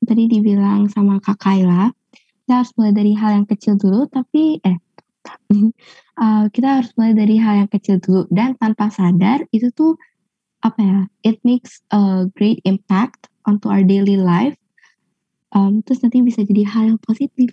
Tadi 0.02 0.26
dibilang 0.26 0.90
sama 0.90 1.22
Kak 1.22 1.38
Kaila, 1.38 1.86
kita 2.10 2.52
harus 2.58 2.74
mulai 2.74 2.90
dari 2.90 3.14
hal 3.14 3.30
yang 3.38 3.46
kecil 3.46 3.78
dulu, 3.78 4.10
tapi 4.10 4.58
eh 4.58 4.82
uh, 6.20 6.46
kita 6.52 6.68
harus 6.80 6.92
mulai 6.94 7.16
dari 7.16 7.36
hal 7.40 7.64
yang 7.66 7.70
kecil 7.72 7.96
dulu. 7.98 8.28
Dan 8.30 8.54
tanpa 8.60 8.92
sadar 8.92 9.42
itu 9.50 9.72
tuh 9.72 9.96
apa 10.60 10.80
ya 10.84 10.98
it 11.24 11.40
makes 11.40 11.80
a 11.88 12.28
great 12.36 12.60
impact 12.68 13.32
onto 13.48 13.72
our 13.72 13.82
daily 13.82 14.20
life. 14.20 14.54
Um, 15.50 15.82
terus 15.82 16.04
nanti 16.04 16.22
bisa 16.22 16.44
jadi 16.46 16.62
hal 16.68 16.94
yang 16.94 17.00
positif. 17.02 17.50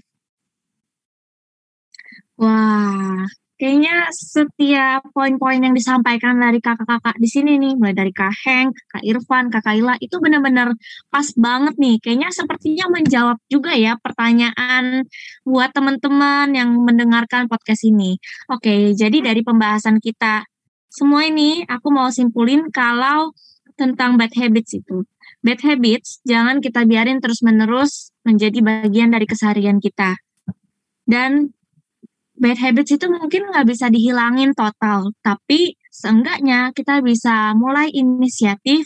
Wah 2.38 3.26
kayaknya 3.58 4.14
setiap 4.14 5.02
poin-poin 5.12 5.58
yang 5.58 5.74
disampaikan 5.74 6.38
dari 6.38 6.62
kakak-kakak 6.62 7.18
di 7.18 7.26
sini 7.26 7.58
nih, 7.58 7.74
mulai 7.74 7.98
dari 7.98 8.14
Kak 8.14 8.34
Heng, 8.46 8.70
Kak 8.74 9.04
Irfan, 9.04 9.50
Kak 9.50 9.66
Kaila, 9.66 9.98
itu 9.98 10.16
benar-benar 10.22 10.78
pas 11.10 11.26
banget 11.34 11.76
nih. 11.82 11.98
Kayaknya 11.98 12.30
sepertinya 12.32 12.86
menjawab 12.94 13.38
juga 13.50 13.74
ya 13.74 13.98
pertanyaan 13.98 15.10
buat 15.42 15.74
teman-teman 15.74 16.54
yang 16.54 16.70
mendengarkan 16.86 17.50
podcast 17.50 17.84
ini. 17.84 18.22
Oke, 18.54 18.94
jadi 18.94 19.20
dari 19.20 19.42
pembahasan 19.42 19.98
kita 19.98 20.46
semua 20.88 21.28
ini, 21.28 21.66
aku 21.68 21.92
mau 21.92 22.08
simpulin 22.14 22.70
kalau 22.72 23.34
tentang 23.78 24.18
bad 24.18 24.34
habits 24.34 24.74
itu. 24.74 25.06
Bad 25.46 25.62
habits 25.62 26.20
jangan 26.26 26.58
kita 26.58 26.86
biarin 26.90 27.22
terus-menerus 27.22 28.10
menjadi 28.26 28.60
bagian 28.66 29.14
dari 29.14 29.30
keseharian 29.30 29.78
kita. 29.78 30.18
Dan 31.08 31.56
bad 32.38 32.58
habits 32.62 32.94
itu 32.94 33.06
mungkin 33.10 33.50
nggak 33.50 33.66
bisa 33.68 33.90
dihilangin 33.90 34.54
total, 34.54 35.12
tapi 35.26 35.76
seenggaknya 35.90 36.72
kita 36.72 37.02
bisa 37.02 37.58
mulai 37.58 37.90
inisiatif 37.90 38.86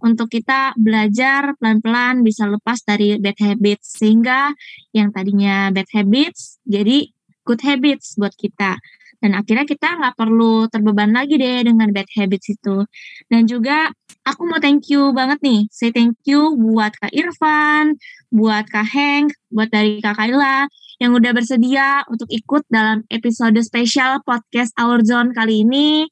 untuk 0.00 0.32
kita 0.32 0.72
belajar 0.80 1.56
pelan-pelan 1.60 2.24
bisa 2.24 2.48
lepas 2.48 2.80
dari 2.84 3.16
bad 3.20 3.36
habits. 3.40 4.00
Sehingga 4.00 4.52
yang 4.96 5.12
tadinya 5.12 5.68
bad 5.72 5.88
habits 5.92 6.60
jadi 6.64 7.08
good 7.44 7.60
habits 7.64 8.16
buat 8.16 8.32
kita. 8.36 8.80
Dan 9.20 9.36
akhirnya 9.36 9.68
kita 9.68 10.00
nggak 10.00 10.16
perlu 10.16 10.64
terbeban 10.72 11.12
lagi 11.12 11.36
deh 11.36 11.60
dengan 11.60 11.92
bad 11.92 12.08
habits 12.16 12.56
itu. 12.56 12.88
Dan 13.28 13.44
juga 13.44 13.92
aku 14.24 14.48
mau 14.48 14.56
thank 14.56 14.88
you 14.88 15.12
banget 15.12 15.44
nih. 15.44 15.68
Say 15.68 15.92
thank 15.92 16.16
you 16.24 16.56
buat 16.56 16.96
Kak 16.96 17.12
Irfan 17.12 18.00
buat 18.32 18.64
Kak 18.70 18.88
Heng 18.88 19.28
buat 19.52 19.68
dari 19.68 20.00
Kak 20.00 20.16
Kaila 20.16 20.64
yang 21.00 21.16
udah 21.16 21.32
bersedia 21.32 22.04
untuk 22.12 22.28
ikut 22.28 22.68
dalam 22.68 23.02
episode 23.08 23.56
spesial 23.64 24.20
podcast 24.22 24.76
Our 24.76 25.00
Zone 25.00 25.32
kali 25.32 25.64
ini. 25.64 26.04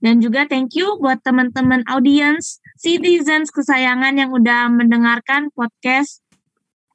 Dan 0.00 0.24
juga 0.24 0.48
thank 0.48 0.72
you 0.80 0.96
buat 0.96 1.20
teman-teman 1.20 1.84
audience, 1.84 2.56
citizens 2.80 3.52
kesayangan 3.52 4.16
yang 4.16 4.32
udah 4.32 4.72
mendengarkan 4.72 5.52
podcast 5.52 6.24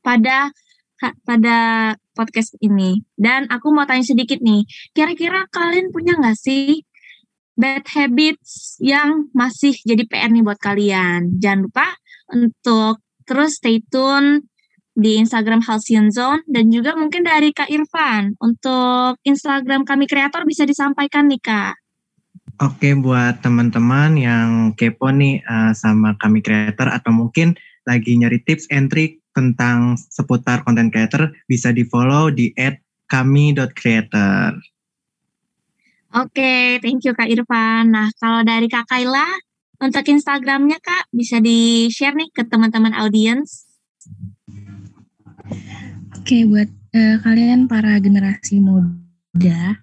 pada 0.01 0.49
pada 1.21 1.57
podcast 2.17 2.57
ini. 2.65 3.05
Dan 3.13 3.45
aku 3.53 3.69
mau 3.69 3.85
tanya 3.85 4.01
sedikit 4.01 4.41
nih, 4.41 4.65
kira-kira 4.97 5.45
kalian 5.53 5.93
punya 5.93 6.17
nggak 6.17 6.33
sih 6.33 6.81
bad 7.53 7.85
habits 7.93 8.81
yang 8.81 9.29
masih 9.37 9.77
jadi 9.85 10.01
PR 10.09 10.33
nih 10.33 10.41
buat 10.41 10.57
kalian? 10.57 11.37
Jangan 11.37 11.69
lupa 11.69 11.87
untuk 12.33 13.05
terus 13.29 13.61
stay 13.61 13.85
tune 13.85 14.49
di 14.95 15.19
Instagram 15.19 15.59
Halcyon 15.59 16.07
Zone 16.09 16.41
dan 16.47 16.71
juga 16.71 16.95
mungkin 16.95 17.27
dari 17.27 17.51
Kak 17.51 17.67
Irfan. 17.67 18.39
Untuk 18.39 19.19
Instagram 19.27 19.83
kami 19.83 20.07
kreator 20.07 20.47
bisa 20.47 20.63
disampaikan 20.63 21.27
nih 21.27 21.43
Kak. 21.43 21.75
Oke 22.63 22.95
buat 22.95 23.43
teman-teman 23.43 24.15
yang 24.15 24.71
kepo 24.79 25.11
nih 25.11 25.43
uh, 25.43 25.75
sama 25.75 26.15
kami 26.15 26.39
kreator 26.39 26.87
atau 26.87 27.11
mungkin 27.11 27.59
lagi 27.83 28.15
nyari 28.15 28.39
tips 28.47 28.71
and 28.71 28.87
trick 28.87 29.19
tentang 29.35 29.99
seputar 29.99 30.63
konten 30.63 30.87
creator 30.87 31.35
bisa 31.51 31.75
di 31.75 31.83
follow 31.83 32.31
di 32.31 32.55
@kami.creator. 33.11 34.55
Oke, 36.15 36.79
thank 36.79 37.03
you 37.03 37.11
Kak 37.11 37.27
Irfan. 37.27 37.91
Nah, 37.91 38.07
kalau 38.15 38.39
dari 38.47 38.71
Kak 38.71 38.87
Kaila, 38.87 39.27
untuk 39.83 40.07
Instagramnya 40.07 40.79
Kak, 40.79 41.11
bisa 41.11 41.43
di-share 41.43 42.15
nih 42.15 42.31
ke 42.31 42.47
teman-teman 42.47 42.95
audiens. 42.95 43.67
Oke, 46.15 46.45
buat 46.49 46.69
uh, 46.95 47.17
kalian 47.21 47.69
para 47.69 47.99
generasi 48.01 48.57
muda 48.57 49.77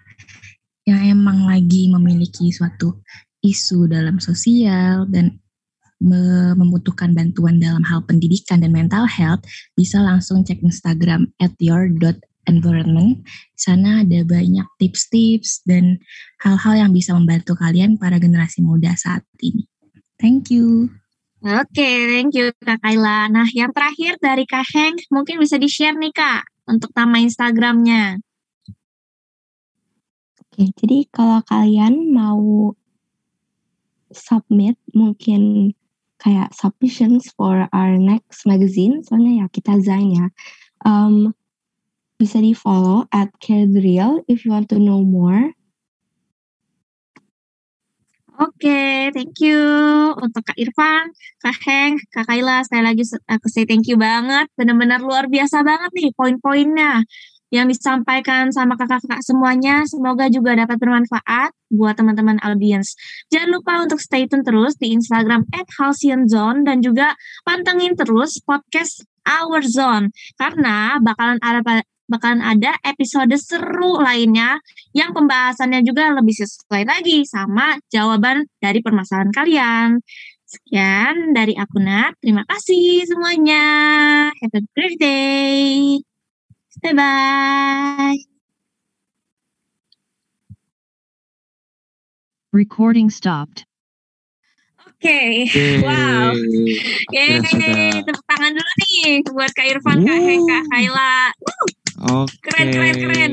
yang 0.83 1.01
emang 1.07 1.47
lagi 1.47 1.87
memiliki 1.87 2.51
suatu 2.51 2.99
isu 3.43 3.87
dalam 3.91 4.19
sosial 4.19 5.07
dan 5.07 5.39
membutuhkan 6.59 7.15
bantuan 7.15 7.63
dalam 7.63 7.87
hal 7.87 8.03
pendidikan 8.03 8.59
dan 8.59 8.75
mental 8.75 9.07
health, 9.07 9.47
bisa 9.79 10.03
langsung 10.03 10.43
cek 10.43 10.59
Instagram 10.67 11.31
at 11.39 11.55
your.environment. 11.63 13.23
Di 13.55 13.61
sana 13.63 14.03
ada 14.03 14.27
banyak 14.27 14.67
tips-tips 14.83 15.63
dan 15.63 16.03
hal-hal 16.43 16.87
yang 16.87 16.91
bisa 16.91 17.15
membantu 17.15 17.55
kalian 17.55 18.03
para 18.03 18.19
generasi 18.19 18.67
muda 18.67 18.99
saat 18.99 19.23
ini. 19.39 19.71
Thank 20.19 20.51
you. 20.51 21.02
Oke, 21.43 21.75
okay, 21.75 22.07
thank 22.07 22.39
you 22.39 22.55
Kak 22.63 22.79
Kaila. 22.87 23.27
Nah, 23.27 23.51
yang 23.51 23.75
terakhir 23.75 24.15
dari 24.23 24.47
Kak 24.47 24.63
Heng, 24.63 24.95
mungkin 25.11 25.43
bisa 25.43 25.59
di-share 25.59 25.99
nih 25.99 26.15
Kak, 26.15 26.47
untuk 26.71 26.95
nama 26.95 27.19
Instagramnya. 27.19 28.23
Oke, 30.39 30.47
okay, 30.55 30.67
jadi 30.79 31.03
kalau 31.11 31.43
kalian 31.43 32.15
mau 32.15 32.79
submit 34.15 34.79
mungkin 34.95 35.75
kayak 36.23 36.55
submissions 36.55 37.35
for 37.35 37.67
our 37.75 37.99
next 37.99 38.47
magazine, 38.47 39.03
soalnya 39.03 39.43
ya 39.43 39.47
kita 39.51 39.83
Zain 39.83 40.15
ya, 40.15 40.31
um, 40.87 41.35
bisa 42.23 42.39
di 42.39 42.55
follow 42.55 43.11
at 43.11 43.35
Caredreal 43.43 44.23
if 44.31 44.47
you 44.47 44.55
want 44.55 44.71
to 44.71 44.79
know 44.79 45.03
more. 45.03 45.51
Oke, 48.41 48.65
okay, 48.65 49.13
thank 49.13 49.37
you 49.45 49.61
untuk 50.17 50.41
Kak 50.41 50.57
Irfan, 50.57 51.13
Kak 51.37 51.53
Heng, 51.69 52.01
Kak 52.09 52.25
Kaila. 52.25 52.65
Sekali 52.65 52.81
lagi 52.81 53.05
aku 53.29 53.45
say 53.53 53.69
thank 53.69 53.85
you 53.85 54.01
banget. 54.01 54.49
Benar-benar 54.57 55.05
luar 55.05 55.29
biasa 55.29 55.61
banget 55.61 55.93
nih 55.93 56.17
poin-poinnya 56.17 57.05
yang 57.53 57.69
disampaikan 57.69 58.49
sama 58.49 58.81
kakak-kakak 58.81 59.21
semuanya. 59.21 59.85
Semoga 59.85 60.33
juga 60.33 60.57
dapat 60.57 60.81
bermanfaat 60.81 61.53
buat 61.69 61.93
teman-teman 61.93 62.41
audiens. 62.41 62.97
Jangan 63.29 63.53
lupa 63.53 63.85
untuk 63.85 64.01
stay 64.01 64.25
tune 64.25 64.41
terus 64.41 64.81
di 64.81 64.97
Instagram 64.97 65.45
at 65.53 65.69
Zone 66.25 66.65
dan 66.65 66.81
juga 66.81 67.13
pantengin 67.45 67.93
terus 68.01 68.41
podcast 68.41 69.05
Our 69.29 69.61
Zone 69.61 70.09
karena 70.41 70.97
bakalan 71.05 71.37
ada 71.45 71.85
bakalan 72.11 72.43
ada 72.43 72.75
episode 72.83 73.33
seru 73.39 73.99
lainnya 74.03 74.59
yang 74.93 75.15
pembahasannya 75.15 75.83
juga 75.87 76.13
lebih 76.13 76.35
sesuai 76.45 76.83
lagi 76.85 77.25
sama 77.29 77.79
jawaban 77.89 78.47
dari 78.59 78.83
permasalahan 78.83 79.33
kalian. 79.33 79.89
Sekian 80.53 81.33
dari 81.33 81.57
aku 81.57 81.81
Nat. 81.81 82.13
Terima 82.21 82.45
kasih 82.45 83.09
semuanya. 83.09 83.65
Have 84.37 84.53
a 84.53 84.63
great 84.77 85.01
day. 85.01 85.97
Bye-bye. 86.85 88.21
Recording 92.53 93.09
stopped. 93.09 93.65
Oke, 95.03 95.51
okay. 95.51 95.83
wow. 95.83 96.31
Yeay, 97.11 97.43
tepuk 98.07 98.23
tangan 98.23 98.55
dulu 98.55 98.73
nih 98.87 99.25
buat 99.35 99.51
Kak 99.51 99.67
Irfan, 99.67 99.99
Kak 100.07 100.21
Heka, 100.21 100.59
Kak 100.71 101.82
Okay. 102.03 102.35
Keren, 102.43 102.69
keren, 102.75 102.97
keren. 102.99 103.33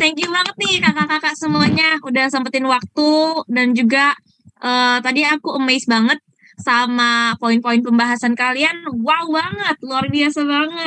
Thank 0.00 0.24
you 0.24 0.32
banget 0.32 0.56
nih 0.56 0.80
kakak-kakak 0.80 1.34
semuanya 1.36 2.00
udah 2.00 2.32
sempetin 2.32 2.64
waktu 2.64 3.12
dan 3.52 3.76
juga 3.76 4.16
uh, 4.64 4.96
tadi 5.04 5.28
aku 5.28 5.60
amazed 5.60 5.92
banget 5.92 6.16
sama 6.58 7.36
poin-poin 7.38 7.84
pembahasan 7.84 8.32
kalian. 8.32 8.80
Wow 9.04 9.28
banget, 9.28 9.76
luar 9.84 10.08
biasa 10.08 10.40
banget. 10.42 10.86